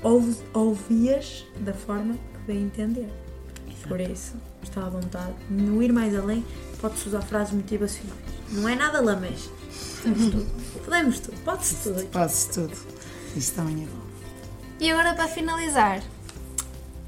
ouve, 0.02 0.36
ouve-as 0.52 1.46
da 1.60 1.72
forma 1.72 2.12
que 2.12 2.52
bem 2.52 2.64
entender. 2.64 3.23
Por 3.88 4.00
isso 4.00 4.34
está 4.62 4.86
à 4.86 4.88
vontade. 4.88 5.34
No 5.50 5.82
ir 5.82 5.92
mais 5.92 6.16
além, 6.16 6.44
pode-se 6.80 7.08
usar 7.08 7.22
frases 7.22 7.52
motivacionais. 7.54 8.18
Não 8.50 8.68
é 8.68 8.74
nada 8.74 9.00
lamés. 9.00 9.50
Podemos 10.02 10.30
tudo. 10.30 10.82
Podemos 10.84 11.20
tudo. 11.20 11.40
Pode-se 11.44 11.74
tudo. 11.82 12.06
Pode-se 12.06 12.50
tudo. 12.50 12.76
Isso 13.36 13.54
também 13.54 13.82
é 13.82 13.86
bom. 13.86 14.04
E 14.80 14.90
agora, 14.90 15.14
para 15.14 15.28
finalizar, 15.28 16.02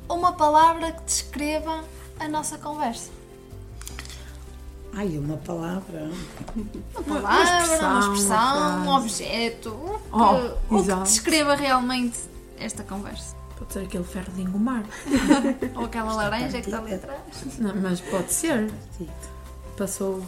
uma 0.09 0.33
palavra 0.33 0.93
que 0.93 1.05
descreva 1.05 1.85
a 2.19 2.29
nossa 2.29 2.59
conversa. 2.59 3.11
Ai, 4.95 5.19
uma 5.19 5.37
palavra. 5.37 6.11
Uma 6.95 7.21
palavra, 7.21 7.29
uma 7.29 7.43
expressão, 7.43 7.91
uma 7.91 8.01
expressão 8.01 8.85
um 8.85 8.89
objeto. 8.97 9.71
Que, 9.71 10.75
oh, 10.75 10.83
que 10.83 11.03
descreva 11.03 11.55
realmente 11.55 12.19
esta 12.59 12.83
conversa. 12.83 13.37
Pode 13.59 13.73
ser 13.73 13.81
aquele 13.81 14.05
ferro 14.05 14.33
de 14.35 14.42
engomar. 14.42 14.85
Ou 15.75 15.85
aquela 15.85 16.14
laranja 16.14 16.61
que 16.61 16.69
está 16.69 16.79
ali 16.79 16.95
atrás. 16.95 17.21
Não, 17.59 17.75
mas 17.77 18.01
pode 18.01 18.33
ser. 18.33 18.71
Passou 19.77 20.23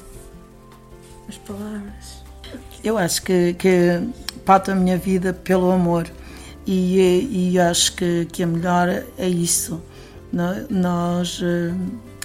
as 1.29 1.37
palavras. 1.39 2.25
Eu 2.83 2.97
acho 2.97 3.23
que, 3.23 3.55
que 3.55 4.09
pauta 4.45 4.73
a 4.73 4.75
minha 4.75 4.97
vida 4.97 5.33
pelo 5.33 5.71
amor. 5.71 6.11
E, 6.67 7.51
e 7.53 7.59
acho 7.59 7.95
que, 7.97 8.27
que 8.27 8.43
a 8.43 8.47
melhor 8.47 8.89
é 9.17 9.29
isso. 9.29 9.83
Nós 10.71 11.41
eh, 11.43 11.73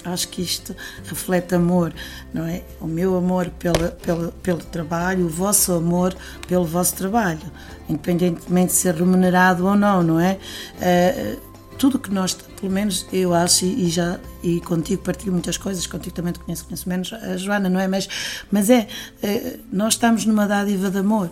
acho 0.06 0.28
que 0.28 0.42
isto 0.42 0.76
reflete 1.06 1.56
amor, 1.56 1.94
não 2.34 2.46
é? 2.46 2.62
O 2.80 2.88
meu 2.88 3.16
amor 3.16 3.50
pela, 3.60 3.90
pela, 3.90 4.32
pelo 4.44 4.60
trabalho, 4.60 5.26
o 5.26 5.30
vosso 5.30 5.74
amor 5.74 6.16
pelo 6.48 6.66
vosso 6.66 6.96
trabalho, 6.96 7.52
independentemente 7.88 8.74
de 8.74 8.78
ser 8.78 8.96
remunerado 8.96 9.66
ou 9.66 9.76
não, 9.76 10.04
não 10.04 10.20
é? 10.20 10.38
Uh, 10.78 11.54
tudo 11.78 12.00
que 12.00 12.12
nós, 12.12 12.34
pelo 12.34 12.72
menos 12.72 13.06
eu 13.12 13.34
acho, 13.34 13.66
e 13.66 13.90
já 13.90 14.20
e 14.42 14.60
contigo 14.62 15.02
partilho 15.02 15.32
muitas 15.32 15.58
coisas, 15.58 15.86
contigo 15.88 16.16
também 16.16 16.34
te 16.34 16.40
conheço, 16.40 16.66
conheço 16.66 16.88
menos 16.88 17.12
a 17.14 17.38
Joana, 17.38 17.70
não 17.70 17.80
é? 17.80 17.88
Mas, 17.88 18.08
mas 18.52 18.70
é, 18.70 18.88
é 19.22 19.58
nós 19.72 19.94
estamos 19.94 20.26
numa 20.26 20.48
dádiva 20.48 20.90
de 20.90 21.00
amor, 21.00 21.32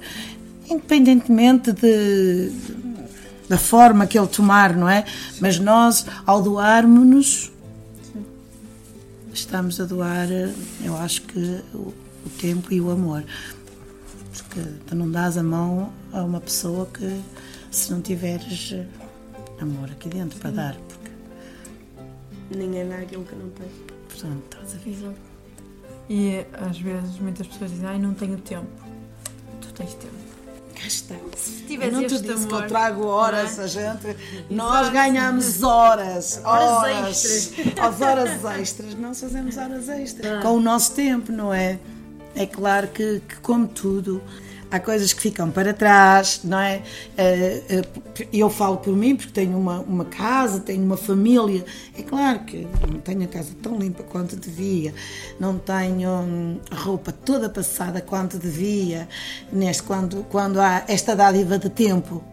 independentemente 0.70 1.72
de, 1.72 2.52
da 3.48 3.58
forma 3.58 4.08
que 4.08 4.18
ele 4.18 4.28
tomar, 4.28 4.76
não 4.76 4.90
é? 4.90 5.06
Mas 5.40 5.60
nós, 5.60 6.06
ao 6.26 6.42
doarmos-nos, 6.42 7.51
estamos 9.34 9.80
a 9.80 9.86
doar, 9.86 10.28
eu 10.84 10.96
acho 10.98 11.24
que 11.24 11.40
o, 11.74 11.94
o 12.26 12.30
tempo 12.40 12.74
e 12.74 12.82
o 12.82 12.90
amor. 12.90 13.24
Porque 14.32 14.62
tu 14.88 14.96
não 14.96 15.10
dás 15.10 15.38
a 15.38 15.44
mão 15.44 15.92
a 16.12 16.24
uma 16.24 16.40
pessoa 16.40 16.86
que 16.86 17.22
se 17.70 17.92
não 17.92 18.02
tiveres 18.02 18.76
amor 19.60 19.90
aqui 19.92 20.10
dentro 20.10 20.40
para 20.40 20.52
dar. 20.52 20.76
Porque... 20.76 22.58
Ninguém 22.58 22.88
dá 22.88 22.98
aquilo 22.98 23.24
que 23.24 23.36
não 23.36 23.50
tem. 23.50 23.68
Portanto, 24.10 24.58
estás 24.64 24.76
a 24.76 24.78
ver. 24.78 25.16
E 26.10 26.46
às 26.54 26.80
vezes 26.80 27.20
muitas 27.20 27.48
pessoas 27.48 27.72
dizem, 27.72 27.88
ai, 27.88 28.00
não 28.00 28.14
tenho 28.14 28.38
tempo. 28.38 28.68
Tu 29.62 29.74
tens 29.74 29.94
tempo. 29.94 30.31
Está. 30.92 31.16
Se 31.38 31.64
tivesse 31.64 31.92
não 31.92 32.02
te 32.02 32.20
disse 32.20 32.32
amor, 32.32 32.48
que 32.48 32.54
eu 32.54 32.68
trago 32.68 33.06
horas, 33.06 33.58
é? 33.58 33.64
a 33.64 33.68
gente. 33.68 34.18
Nós 34.50 34.90
ganhamos 34.90 35.64
horas. 35.64 36.42
Horas 36.44 36.70
horas 36.70 37.26
extras. 37.26 37.78
As 37.80 38.02
horas 38.02 38.46
extras. 38.60 38.96
Nós 38.96 39.20
fazemos 39.22 39.58
horas 39.58 39.88
extras. 39.88 40.44
Com 40.44 40.58
o 40.58 40.60
nosso 40.60 40.94
tempo, 40.94 41.32
não 41.32 41.54
é? 41.54 41.80
É 42.36 42.46
claro 42.46 42.90
que, 42.90 43.22
que 43.28 43.36
como 43.38 43.68
tudo, 43.68 44.22
há 44.72 44.80
coisas 44.80 45.12
que 45.12 45.22
ficam 45.22 45.52
para 45.52 45.74
trás, 45.74 46.42
não 46.44 46.58
é? 46.58 46.82
Eh, 47.18 47.62
eh, 47.70 48.28
eu 48.32 48.50
falo 48.50 48.78
por 48.78 48.96
mim, 48.96 49.16
porque 49.16 49.34
tenho 49.34 49.58
uma, 49.58 49.80
uma 49.82 50.06
casa, 50.06 50.62
tenho 50.62 50.84
uma 50.84 50.96
família. 50.98 51.66
É 51.98 52.02
claro 52.02 52.40
que 52.40 52.66
não 52.90 53.00
tenho 53.02 53.24
a 53.24 53.28
casa 53.28 53.50
tão 53.62 53.78
limpa 53.78 54.02
quanto 54.04 54.36
devia, 54.38 54.94
não 55.40 55.60
tenho 55.60 56.10
hum, 56.10 56.60
roupa 56.72 57.12
toda 57.12 57.50
passada 57.50 58.02
quanto 58.02 58.40
devia, 58.40 59.08
neste, 59.52 59.84
quando, 59.84 60.26
quando 60.30 60.60
há 60.62 60.84
esta 60.88 61.16
dádiva 61.16 61.60
de 61.60 61.70
tempo. 61.70 62.24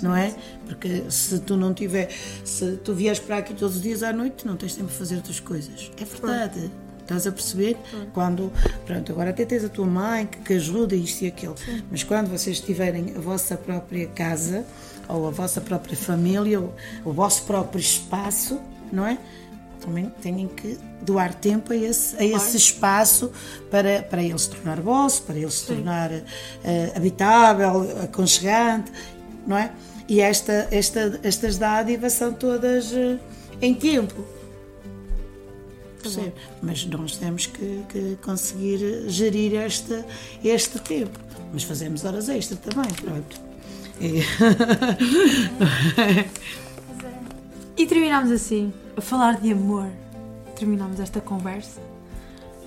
Não 0.00 0.16
é? 0.16 0.34
Porque 0.66 1.04
se 1.10 1.38
tu 1.38 1.56
não 1.56 1.72
tiver, 1.72 2.08
se 2.44 2.76
tu 2.78 2.92
vieres 2.92 3.20
para 3.20 3.36
aqui 3.36 3.54
todos 3.54 3.76
os 3.76 3.82
dias 3.82 4.02
à 4.02 4.12
noite, 4.12 4.44
não 4.44 4.56
tens 4.56 4.74
tempo 4.74 4.88
para 4.88 4.96
fazer 4.96 5.16
outras 5.16 5.38
coisas. 5.38 5.92
É 5.96 6.04
verdade. 6.04 6.70
Estás 7.02 7.26
a 7.26 7.32
perceber? 7.32 7.76
Quando, 8.14 8.52
pronto, 8.86 9.12
agora 9.12 9.30
até 9.30 9.44
tens 9.44 9.64
a 9.64 9.68
tua 9.68 9.86
mãe 9.86 10.26
que, 10.26 10.38
que 10.38 10.54
ajuda 10.54 10.94
isto 10.94 11.22
e 11.22 11.26
aquilo, 11.26 11.56
Sim. 11.56 11.82
mas 11.90 12.02
quando 12.02 12.28
vocês 12.28 12.60
tiverem 12.60 13.14
a 13.16 13.20
vossa 13.20 13.56
própria 13.56 14.06
casa, 14.08 14.64
ou 15.08 15.28
a 15.28 15.30
vossa 15.30 15.60
própria 15.60 15.96
família, 15.96 16.60
ou 16.60 16.74
o 17.04 17.12
vosso 17.12 17.42
próprio 17.44 17.80
espaço, 17.80 18.60
não 18.92 19.06
é? 19.06 19.18
Também 19.80 20.12
têm 20.22 20.46
que 20.46 20.78
doar 21.02 21.34
tempo 21.34 21.72
a 21.72 21.76
esse, 21.76 22.16
a 22.16 22.24
esse 22.24 22.56
espaço 22.56 23.32
para, 23.68 24.02
para 24.02 24.22
ele 24.22 24.38
se 24.38 24.50
tornar 24.50 24.80
vosso, 24.80 25.22
para 25.22 25.36
ele 25.36 25.50
se 25.50 25.66
Sim. 25.66 25.74
tornar 25.74 26.10
uh, 26.12 26.22
habitável, 26.94 28.02
aconchegante, 28.04 28.92
não 29.44 29.56
é? 29.56 29.72
E 30.08 30.20
esta, 30.20 30.68
esta, 30.70 31.18
estas 31.24 31.58
dádivas 31.58 32.12
são 32.12 32.32
todas 32.32 32.92
uh, 32.92 33.18
em 33.60 33.74
tempo 33.74 34.24
percebe? 36.02 36.32
Mas 36.60 36.84
nós 36.86 37.16
temos 37.16 37.46
que, 37.46 37.82
que, 37.88 38.18
conseguir 38.22 39.08
gerir 39.08 39.54
este, 39.54 40.04
este 40.44 40.78
tempo. 40.80 41.18
Mas 41.52 41.62
fazemos 41.64 42.04
horas 42.04 42.28
extra 42.28 42.56
também, 42.56 42.92
pronto. 42.94 43.40
E, 44.00 44.22
e 47.82 47.86
terminamos 47.86 48.30
assim, 48.30 48.72
a 48.96 49.00
falar 49.00 49.40
de 49.40 49.52
amor. 49.52 49.88
Terminamos 50.56 51.00
esta 51.00 51.20
conversa. 51.20 51.80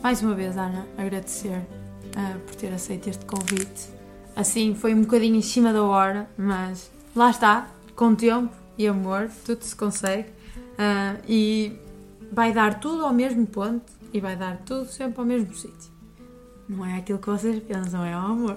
Mais 0.01 0.21
uma 0.21 0.35
vez, 0.35 0.55
Ana, 0.57 0.85
agradecer 0.97 1.57
uh, 1.57 2.39
por 2.45 2.55
ter 2.55 2.73
aceito 2.73 3.09
este 3.09 3.25
convite. 3.25 3.89
Assim, 4.35 4.75
foi 4.75 4.93
um 4.93 5.01
bocadinho 5.01 5.35
em 5.35 5.41
cima 5.41 5.73
da 5.73 5.81
hora, 5.81 6.29
mas 6.37 6.91
lá 7.15 7.31
está, 7.31 7.69
com 7.95 8.13
tempo 8.13 8.53
e 8.77 8.87
amor, 8.87 9.29
tudo 9.45 9.63
se 9.63 9.75
consegue. 9.75 10.29
Uh, 10.77 11.21
e 11.27 11.79
vai 12.31 12.51
dar 12.53 12.79
tudo 12.79 13.05
ao 13.05 13.13
mesmo 13.13 13.45
ponto 13.47 13.91
e 14.13 14.19
vai 14.19 14.35
dar 14.35 14.57
tudo 14.57 14.85
sempre 14.85 15.19
ao 15.19 15.25
mesmo 15.25 15.53
sítio. 15.53 15.93
Não 16.67 16.85
é 16.85 16.97
aquilo 16.97 17.19
que 17.19 17.27
vocês 17.29 17.61
pensam, 17.63 18.03
é 18.03 18.15
o 18.15 18.19
amor. 18.19 18.55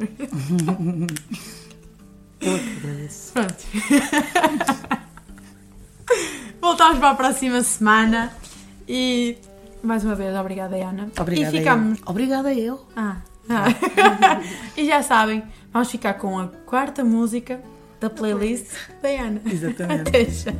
Pronto. 3.33 3.67
Voltamos 6.61 6.99
para 6.99 7.11
a 7.11 7.15
próxima 7.15 7.63
semana 7.63 8.33
e 8.89 9.37
mais 9.83 10.05
uma 10.05 10.15
vez, 10.15 10.35
obrigada, 10.37 10.77
Ana. 10.77 11.11
Obrigada 11.19 11.57
E 11.57 11.59
ficamos. 11.59 11.99
eu. 11.99 12.05
Obrigada 12.07 12.55
eu. 12.55 12.87
Ah. 12.97 13.19
ah. 13.49 13.67
e 14.77 14.87
já 14.87 15.03
sabem, 15.03 15.43
vamos 15.73 15.91
ficar 15.91 16.15
com 16.15 16.39
a 16.39 16.49
quarta 16.67 17.05
música 17.05 17.61
da 18.01 18.09
playlist 18.09 18.73
da 19.03 19.09
Ana. 19.09 19.41
Exatamente. 19.45 20.09
Até 20.09 20.25
já. 20.25 20.53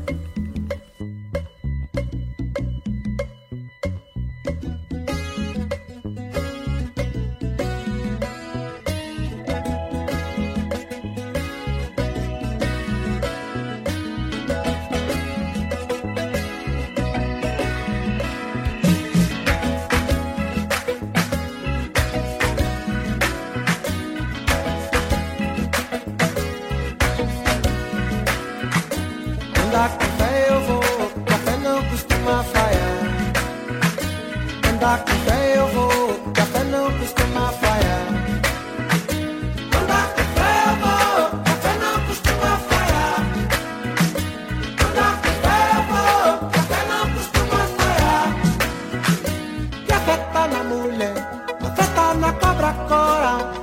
Na 52.29 52.33
cobra 52.35 52.73
cora. 52.89 53.58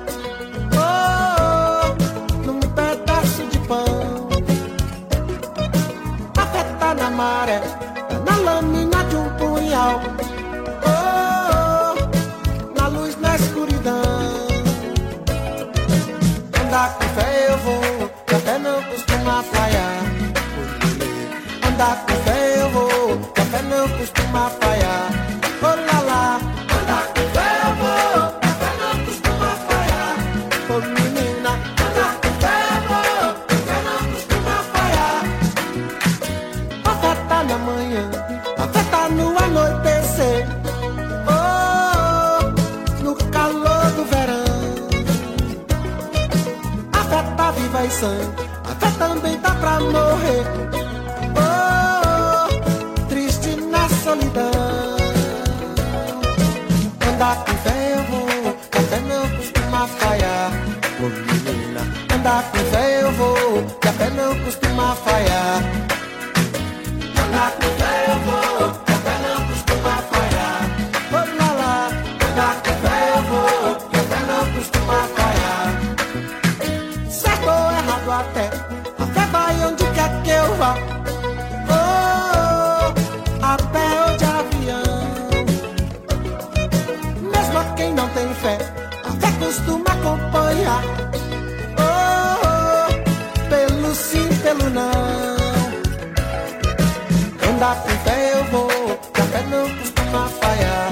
Andar 97.55 97.81
com 97.83 97.89
fé 97.89 98.33
eu 98.33 98.43
vou, 98.51 98.67
que 99.13 99.21
a 99.21 99.23
fé 99.23 99.41
não 99.43 99.69
costuma 99.77 100.27
falhar. 100.27 100.91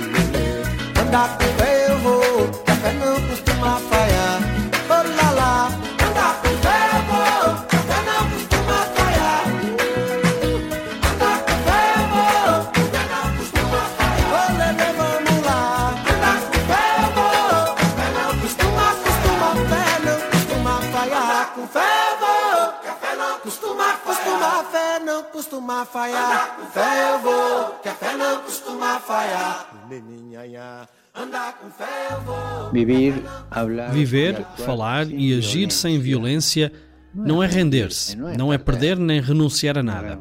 Lelê. 0.00 0.98
Andar 0.98 1.36
com 1.36 1.49
Viver, 32.72 34.44
falar 34.58 35.10
e 35.10 35.36
agir 35.36 35.70
sem 35.70 35.98
violência 35.98 36.72
não 37.14 37.42
é 37.42 37.46
render-se, 37.46 38.16
não 38.16 38.52
é 38.52 38.58
perder 38.58 38.96
nem 38.98 39.20
renunciar 39.20 39.78
a 39.78 39.82
no 39.82 39.90
nada. 39.92 40.20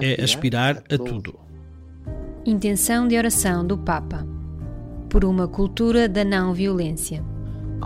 É 0.00 0.22
aspirar 0.22 0.82
a 0.90 0.96
tudo. 0.96 1.38
Intenção 2.46 3.08
de 3.08 3.16
oração 3.16 3.66
do 3.66 3.76
Papa. 3.78 4.26
Por 5.08 5.24
uma 5.24 5.48
cultura 5.48 6.08
da 6.08 6.24
não 6.24 6.52
violência. 6.52 7.24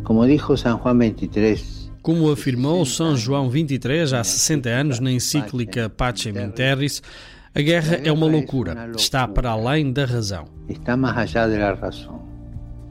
Como 0.04 0.26
dijo 0.26 0.56
San 0.56 0.78
Juan 0.82 0.98
23, 0.98 1.92
Como 2.02 2.30
afirmou 2.30 2.84
São 2.84 3.16
João 3.16 3.50
23 3.50 4.12
há 4.12 4.24
60 4.24 4.68
anos 4.68 5.00
na 5.00 5.10
encíclica 5.10 5.88
Pacem 5.88 6.32
in 6.36 6.50
Terris, 6.50 7.02
a 7.54 7.60
guerra 7.60 7.96
é 8.04 8.12
uma 8.12 8.26
loucura, 8.26 8.90
está 8.96 9.26
para 9.26 9.50
além 9.50 9.92
da 9.92 10.04
razão. 10.04 10.46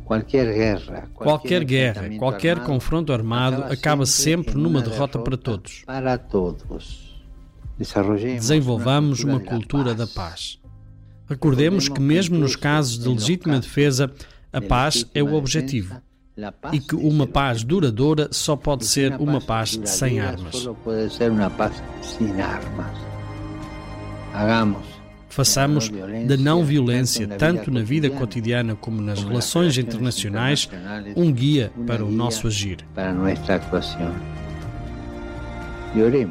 Cualquier 0.08 0.54
guerra, 0.54 1.10
Qualquer 1.14 1.64
guerra, 1.66 2.10
qualquer 2.18 2.60
confronto 2.64 3.12
armado 3.12 3.64
acaba 3.72 4.06
sempre 4.06 4.56
numa 4.56 4.82
derrota 4.82 5.20
para 5.20 5.36
todos. 5.36 5.84
Para 5.86 6.18
todos. 6.18 7.08
Desarrollemos 7.78 8.40
Desenvolvamos 8.40 9.24
uma 9.24 9.40
cultura 9.40 9.94
da 9.94 10.08
paz. 10.08 10.60
Recordemos 11.28 11.90
que, 11.90 12.00
mesmo 12.00 12.38
nos 12.38 12.56
casos 12.56 12.98
de 12.98 13.10
legítima 13.10 13.60
defesa, 13.60 14.10
a 14.52 14.62
paz 14.62 15.06
é 15.14 15.22
o 15.22 15.34
objetivo. 15.34 16.02
E 16.72 16.80
que 16.80 16.96
uma 16.96 17.28
paz 17.28 17.64
duradoura 17.64 18.30
só 18.32 18.56
pode 18.56 18.86
ser 18.86 19.14
uma 19.20 19.42
paz 19.42 19.80
sem 19.84 20.20
armas. 20.22 20.68
Façamos 25.30 25.90
da 26.26 26.38
não 26.38 26.64
violência, 26.64 27.28
tanto 27.28 27.70
na 27.70 27.82
vida 27.82 28.10
cotidiana 28.10 28.76
como 28.76 29.02
nas 29.02 29.24
relações 29.24 29.78
internacionais, 29.78 30.70
um 31.16 31.32
guia 31.32 31.72
para 31.86 32.04
o 32.04 32.12
nosso 32.12 32.48
agir. 32.48 32.78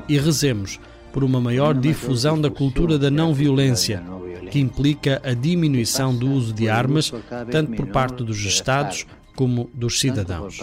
E 0.09 0.19
rezemos 0.19 0.81
por 1.13 1.25
uma 1.25 1.41
maior 1.41 1.75
difusão 1.75 2.41
da 2.41 2.51
cultura 2.51 2.99
da 2.99 3.11
não 3.11 3.33
violência, 3.33 4.03
que 4.51 4.59
implica 4.59 5.21
a 5.25 5.35
diminuição 5.35 6.15
do 6.15 6.31
uso 6.31 6.53
de 6.53 6.69
armas, 6.69 7.13
tanto 7.51 7.73
por 7.73 7.87
parte 7.89 8.23
dos 8.25 8.39
Estados 8.45 9.07
como 9.35 9.71
dos 9.75 10.01
cidadãos. 10.01 10.61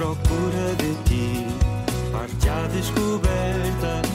procura 0.00 0.74
de 0.78 0.94
ti, 1.04 1.46
parte 2.10 2.48
a 2.48 2.66
descoberta. 2.68 4.09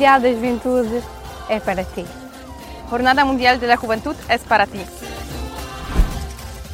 Mundial 0.00 0.18
da 0.18 0.32
Juventude 0.32 1.02
é 1.46 1.60
para 1.60 1.84
ti. 1.84 2.06
Jornada 2.88 3.22
Mundial 3.22 3.58
da 3.58 3.76
Juventude 3.76 4.18
é 4.30 4.38
para 4.38 4.66
ti. 4.66 4.80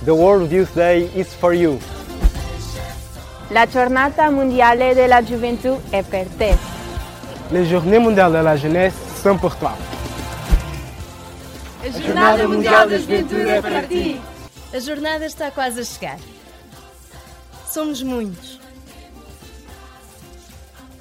The 0.05 0.12
World 0.12 0.55
Youth 0.55 0.72
Day 0.77 1.11
is 1.12 1.35
for 1.35 1.53
you. 1.53 1.81
La 3.51 3.66
Jornada 3.66 4.31
Mundial 4.31 4.79
de 4.79 5.09
la 5.09 5.22
Juventud 5.22 5.81
é 5.91 6.05
para 6.05 6.24
ti. 6.24 6.57
Les 7.51 7.68
Journées 7.68 7.99
Mondiales 7.99 8.33
de 8.33 8.45
la 8.45 8.57
Jeunesse 8.57 8.95
sont 9.20 9.41
pour 9.41 9.57
toi. 9.57 9.72
A 11.85 11.91
Jornada 11.91 12.47
Mundial 12.47 12.89
da 12.89 12.97
Juventude 12.97 13.49
é, 13.51 13.57
é 13.57 13.61
para 13.61 13.83
ti. 13.89 14.20
A 14.72 14.79
jornada 14.79 15.27
está 15.27 15.51
quase 15.51 15.81
a 15.81 15.85
chegar. 15.85 16.18
Somos 17.68 18.01
muitos. 18.05 18.61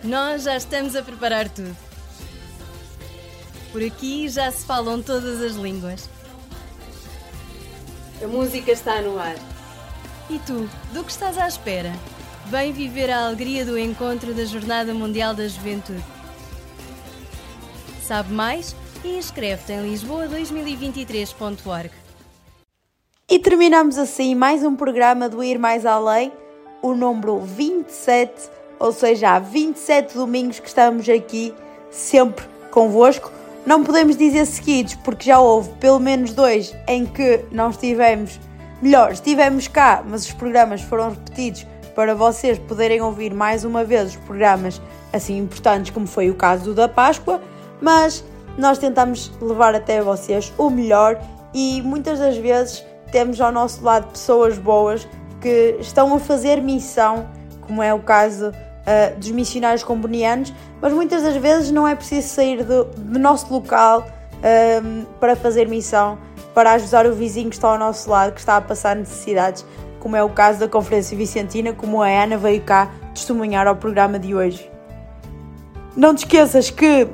Nós 0.03 0.41
já 0.41 0.57
estamos 0.57 0.95
a 0.95 1.03
preparar 1.03 1.47
tudo. 1.49 1.84
Por 3.75 3.83
aqui 3.83 4.29
já 4.29 4.49
se 4.49 4.65
falam 4.65 5.01
todas 5.01 5.41
as 5.41 5.55
línguas. 5.55 6.09
A 8.23 8.25
música 8.25 8.71
está 8.71 9.01
no 9.01 9.19
ar. 9.19 9.35
E 10.29 10.39
tu, 10.39 10.69
do 10.93 11.03
que 11.03 11.11
estás 11.11 11.37
à 11.37 11.45
espera? 11.45 11.91
Vem 12.45 12.71
viver 12.71 13.11
a 13.11 13.25
alegria 13.25 13.65
do 13.65 13.77
encontro 13.77 14.33
da 14.33 14.45
Jornada 14.45 14.93
Mundial 14.93 15.35
da 15.35 15.45
Juventude. 15.45 16.01
Sabe 18.01 18.31
mais? 18.31 18.73
E 19.03 19.17
inscreve-te 19.17 19.73
em 19.73 19.91
lisboa2023.org. 19.93 21.91
E 23.29 23.39
terminamos 23.39 23.97
assim 23.97 24.35
mais 24.35 24.63
um 24.63 24.73
programa 24.73 25.27
do 25.27 25.43
Ir 25.43 25.59
Mais 25.59 25.85
Além, 25.85 26.31
o 26.81 26.93
número 26.93 27.41
27, 27.41 28.49
ou 28.79 28.93
seja, 28.93 29.31
há 29.31 29.39
27 29.39 30.13
domingos 30.13 30.61
que 30.61 30.67
estamos 30.69 31.09
aqui, 31.09 31.53
sempre 31.91 32.45
convosco. 32.71 33.43
Não 33.65 33.83
podemos 33.83 34.15
dizer 34.15 34.45
seguidos, 34.45 34.93
porque 34.93 35.25
já 35.25 35.39
houve 35.39 35.71
pelo 35.79 35.99
menos 35.99 36.33
dois 36.33 36.75
em 36.87 37.03
que 37.03 37.43
não 37.51 37.71
estivemos, 37.71 38.39
melhor, 38.79 39.11
estivemos 39.11 39.67
cá, 39.67 40.03
mas 40.07 40.25
os 40.27 40.33
programas 40.33 40.81
foram 40.81 41.09
repetidos 41.09 41.65
para 41.95 42.13
vocês 42.13 42.59
poderem 42.59 43.01
ouvir 43.01 43.33
mais 43.33 43.63
uma 43.65 43.83
vez 43.83 44.09
os 44.11 44.15
programas 44.17 44.79
assim 45.11 45.39
importantes, 45.39 45.89
como 45.89 46.05
foi 46.05 46.29
o 46.29 46.35
caso 46.35 46.75
da 46.75 46.87
Páscoa, 46.87 47.41
mas 47.81 48.23
nós 48.55 48.77
tentamos 48.77 49.31
levar 49.41 49.73
até 49.73 49.99
vocês 49.99 50.53
o 50.59 50.69
melhor 50.69 51.19
e 51.51 51.81
muitas 51.81 52.19
das 52.19 52.37
vezes 52.37 52.85
temos 53.11 53.41
ao 53.41 53.51
nosso 53.51 53.83
lado 53.83 54.11
pessoas 54.11 54.59
boas 54.59 55.07
que 55.41 55.77
estão 55.79 56.13
a 56.13 56.19
fazer 56.19 56.61
missão, 56.61 57.27
como 57.61 57.81
é 57.81 57.91
o 57.91 57.99
caso 57.99 58.51
uh, 58.85 59.19
dos 59.19 59.31
missionários 59.31 59.83
combonianos, 59.83 60.53
mas 60.81 60.93
muitas 60.93 61.23
das 61.23 61.35
vezes 61.35 61.71
não 61.71 61.87
é 61.87 61.95
preciso 61.95 62.27
sair 62.27 62.63
do, 62.63 62.85
do 62.85 63.19
nosso 63.19 63.51
local 63.51 64.07
um, 64.83 65.05
para 65.19 65.35
fazer 65.35 65.67
missão, 65.67 66.17
para 66.53 66.73
ajudar 66.73 67.05
o 67.05 67.13
vizinho 67.13 67.49
que 67.49 67.55
está 67.55 67.69
ao 67.69 67.77
nosso 67.77 68.09
lado, 68.09 68.33
que 68.33 68.39
está 68.39 68.57
a 68.57 68.61
passar 68.61 68.95
necessidades, 68.95 69.65
como 69.99 70.15
é 70.15 70.23
o 70.23 70.29
caso 70.29 70.59
da 70.59 70.67
Conferência 70.67 71.17
Vicentina, 71.17 71.73
como 71.73 72.01
a 72.01 72.07
Ana 72.07 72.37
veio 72.37 72.61
cá 72.61 72.91
testemunhar 73.13 73.67
ao 73.67 73.75
programa 73.75 74.19
de 74.19 74.35
hoje. 74.35 74.69
Não 75.95 76.13
te 76.13 76.19
esqueças 76.19 76.69
que, 76.69 77.07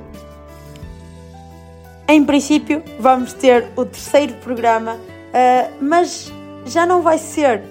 em 2.08 2.26
princípio, 2.26 2.84
vamos 3.00 3.32
ter 3.34 3.68
o 3.76 3.86
terceiro 3.86 4.34
programa, 4.36 4.96
uh, 4.96 5.74
mas 5.80 6.32
já 6.66 6.86
não 6.86 7.02
vai 7.02 7.18
ser 7.18 7.64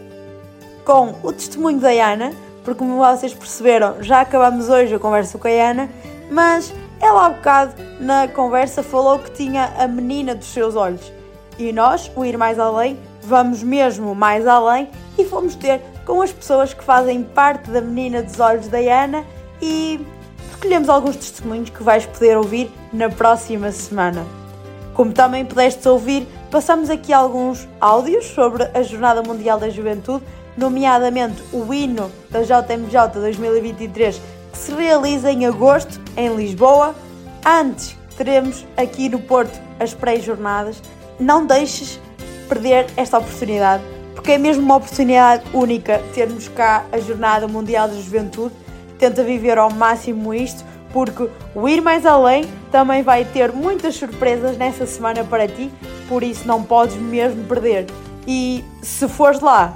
com 0.85 1.15
o 1.23 1.33
testemunho 1.33 1.79
da 1.79 1.91
Ana, 1.91 2.33
porque 2.71 2.79
como 2.79 2.99
vocês 2.99 3.35
perceberam, 3.35 4.01
já 4.01 4.21
acabamos 4.21 4.69
hoje 4.69 4.95
a 4.95 4.99
conversa 5.01 5.37
com 5.37 5.49
a 5.49 5.51
Ana, 5.51 5.91
mas 6.31 6.73
ela 7.01 7.27
há 7.27 7.31
bocado 7.31 7.75
na 7.99 8.29
conversa 8.29 8.81
falou 8.81 9.19
que 9.19 9.33
tinha 9.33 9.73
a 9.77 9.89
menina 9.89 10.37
dos 10.37 10.47
seus 10.47 10.77
olhos. 10.77 11.13
E 11.59 11.73
nós, 11.73 12.09
o 12.15 12.25
Ir 12.25 12.39
Mais 12.39 12.61
Além, 12.61 12.97
vamos 13.23 13.65
mesmo 13.65 14.15
mais 14.15 14.47
além 14.47 14.89
e 15.19 15.25
fomos 15.25 15.57
ter 15.57 15.81
com 16.07 16.23
as 16.23 16.31
pessoas 16.31 16.73
que 16.73 16.85
fazem 16.85 17.25
parte 17.25 17.73
da 17.73 17.81
menina 17.81 18.23
dos 18.23 18.39
olhos 18.39 18.69
da 18.69 18.79
Ana 18.79 19.25
e 19.61 20.07
recolhemos 20.53 20.89
alguns 20.89 21.17
testemunhos 21.17 21.71
que 21.71 21.83
vais 21.83 22.07
poder 22.07 22.37
ouvir 22.37 22.71
na 22.93 23.09
próxima 23.09 23.73
semana. 23.73 24.25
Como 24.95 25.13
também 25.13 25.45
pudeste 25.45 25.89
ouvir, 25.89 26.25
passamos 26.53 26.89
aqui 26.89 27.13
alguns 27.13 27.69
áudios 27.81 28.27
sobre 28.27 28.63
a 28.73 28.81
Jornada 28.85 29.25
Mundial 29.25 29.59
da 29.59 29.69
Juventude, 29.69 30.23
nomeadamente 30.61 31.43
o 31.55 31.73
hino 31.73 32.13
da 32.31 32.43
JMJ 32.43 33.15
2023, 33.15 34.21
que 34.53 34.59
se 34.59 34.73
realiza 34.75 35.33
em 35.33 35.47
agosto 35.47 35.99
em 36.17 36.37
Lisboa. 36.37 36.95
Antes, 37.45 37.97
teremos 38.15 38.67
aqui 38.77 39.09
no 39.09 39.19
Porto 39.21 39.59
as 39.81 39.95
pré-jornadas. 39.95 40.83
Não 41.19 41.47
deixes 41.47 41.99
perder 42.47 42.87
esta 42.95 43.19
oportunidade, 43.19 43.83
porque 44.15 44.33
é 44.33 44.39
mesmo 44.39 44.63
uma 44.63 44.77
oportunidade 44.77 45.43
única 45.55 46.03
termos 46.13 46.47
cá 46.49 46.85
a 46.93 46.99
Jornada 46.99 47.49
Mundial 47.49 47.89
da 47.89 47.95
Juventude. 47.95 48.55
Tenta 48.99 49.25
viver 49.25 49.57
ao 49.57 49.71
máximo 49.71 50.35
isto, 50.35 50.63
porque 50.93 51.27
o 51.55 51.67
Ir 51.67 51.81
Mais 51.81 52.05
Além 52.05 52.45
também 52.71 53.03
vai 53.03 53.25
ter 53.25 53.51
muitas 53.51 53.95
surpresas 53.95 54.59
nessa 54.59 54.85
semana 54.85 55.25
para 55.25 55.49
ti, 55.49 55.71
por 56.07 56.23
isso 56.23 56.47
não 56.47 56.63
podes 56.63 56.97
mesmo 56.97 57.45
perder. 57.45 57.87
E 58.27 58.63
se 58.83 59.09
fores 59.09 59.41
lá, 59.41 59.75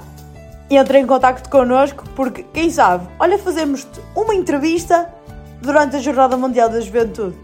entra 0.69 0.97
em 0.99 1.05
contato 1.05 1.49
connosco, 1.49 2.03
porque 2.15 2.43
quem 2.53 2.69
sabe, 2.69 3.07
olha, 3.19 3.37
fazemos 3.37 3.87
uma 4.15 4.33
entrevista 4.33 5.09
durante 5.61 5.95
a 5.95 5.99
Jornada 5.99 6.35
Mundial 6.35 6.69
da 6.69 6.79
Juventude. 6.79 7.35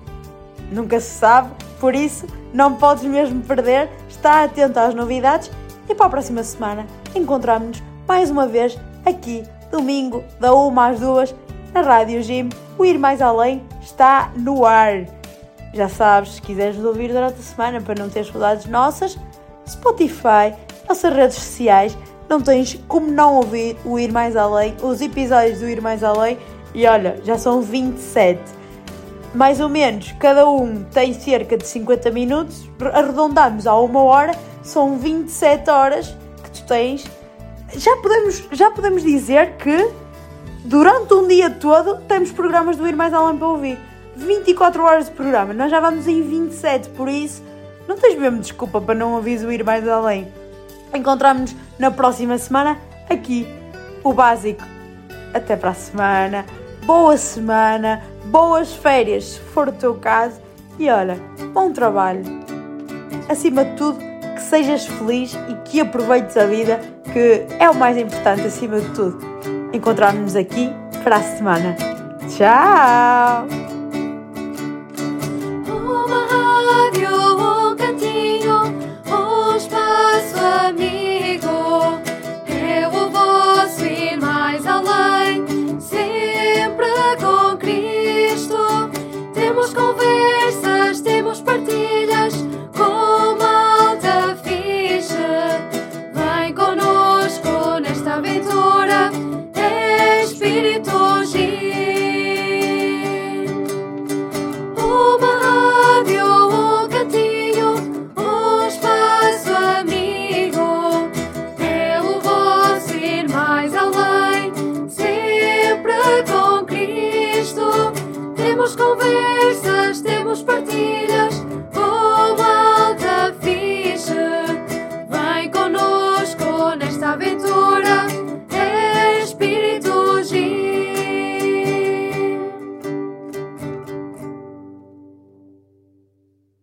Nunca 0.72 1.00
se 1.00 1.20
sabe, 1.20 1.52
por 1.80 1.94
isso 1.94 2.26
não 2.54 2.76
podes 2.76 3.04
mesmo 3.04 3.42
perder, 3.42 3.90
está 4.10 4.44
atento 4.44 4.80
às 4.80 4.94
novidades 4.94 5.52
e 5.88 5.96
para 5.96 6.06
a 6.08 6.10
próxima 6.10 6.44
semana 6.44 6.86
encontramos-nos 7.16 7.84
mais 8.08 8.30
uma 8.30 8.48
vez 8.48 8.78
aqui, 9.06 9.44
domingo, 9.72 10.24
da 10.40 10.54
1 10.54 10.80
às 10.80 11.00
2, 11.00 11.36
na 11.74 11.82
Rádio 11.82 12.22
Gym. 12.22 12.50
O 12.78 12.86
Ir 12.86 12.98
Mais 12.98 13.22
Além 13.22 13.64
está 13.82 14.32
no 14.36 14.66
ar. 14.66 15.06
Já 15.74 15.88
sabes, 15.88 16.34
se 16.34 16.42
quiseres 16.42 16.76
nos 16.76 16.86
ouvir 16.86 17.10
durante 17.10 17.40
a 17.40 17.44
semana 17.44 17.80
para 17.80 18.02
não 18.02 18.10
ter 18.10 18.26
saudades 18.26 18.66
nossas, 18.66 19.18
Spotify, 19.68 20.54
nossas 20.88 21.14
redes 21.14 21.38
sociais, 21.38 21.98
não 22.32 22.40
tens 22.42 22.80
como 22.88 23.12
não 23.12 23.36
ouvir 23.36 23.76
o 23.84 24.00
Ir 24.00 24.12
Mais 24.12 24.38
Além, 24.38 24.74
os 24.82 25.02
episódios 25.02 25.60
do 25.60 25.70
Ir 25.70 25.82
Mais 25.82 26.02
Além. 26.02 26.38
E 26.74 26.88
olha, 26.88 27.20
já 27.26 27.38
são 27.38 27.62
27 27.62 28.40
mais 29.34 29.62
ou 29.62 29.70
menos, 29.70 30.14
cada 30.20 30.50
um 30.50 30.84
tem 30.84 31.14
cerca 31.14 31.58
de 31.58 31.66
50 31.66 32.12
minutos, 32.12 32.70
arredondamos 32.94 33.66
a 33.66 33.74
uma 33.78 34.02
hora, 34.04 34.34
são 34.62 34.98
27 34.98 35.70
horas 35.70 36.18
que 36.44 36.52
tu 36.52 36.66
tens. 36.66 37.06
Já 37.74 37.96
podemos, 37.98 38.44
já 38.52 38.72
podemos 38.72 39.02
dizer 39.04 39.56
que 39.56 39.90
durante 40.66 41.14
um 41.14 41.26
dia 41.28 41.50
todo 41.50 42.02
temos 42.10 42.30
programas 42.32 42.76
do 42.76 42.86
Ir 42.86 42.96
Mais 42.96 43.14
Além 43.14 43.38
para 43.38 43.48
ouvir. 43.48 43.78
24 44.18 44.84
horas 44.84 45.06
de 45.06 45.12
programa, 45.12 45.54
nós 45.54 45.72
já 45.72 45.80
vamos 45.80 46.08
em 46.08 46.22
27, 46.22 46.90
por 46.90 47.08
isso 47.08 47.42
não 47.88 47.96
tens 47.96 48.20
mesmo 48.20 48.40
desculpa 48.40 48.82
para 48.82 48.94
não 48.94 49.14
ouvir 49.16 49.40
o 49.46 49.52
Ir 49.52 49.64
Mais 49.64 49.88
Além. 49.88 50.28
Encontramos-nos 50.94 51.56
na 51.82 51.90
próxima 51.90 52.38
semana 52.38 52.78
aqui, 53.10 53.48
o 54.04 54.14
básico. 54.14 54.64
Até 55.34 55.56
para 55.56 55.72
a 55.72 55.74
semana, 55.74 56.46
boa 56.86 57.18
semana, 57.18 58.04
boas 58.26 58.74
férias, 58.74 59.24
se 59.24 59.40
for 59.40 59.70
o 59.70 59.72
teu 59.72 59.96
caso, 59.96 60.40
e 60.78 60.90
olha, 60.90 61.18
bom 61.54 61.72
trabalho. 61.72 62.22
Acima 63.28 63.66
de 63.66 63.76
tudo, 63.76 63.98
que 64.36 64.42
sejas 64.42 64.86
feliz 64.86 65.34
e 65.50 65.56
que 65.70 65.82
aproveites 65.82 66.38
a 66.38 66.46
vida, 66.46 66.80
que 67.12 67.48
é 67.60 67.68
o 67.70 67.76
mais 67.76 67.98
importante 67.98 68.42
acima 68.42 68.80
de 68.80 68.90
tudo. 68.90 69.20
Encontramos-nos 69.74 70.36
aqui 70.36 70.70
para 71.04 71.16
a 71.16 71.24
semana. 71.24 71.76
Tchau! 72.30 73.61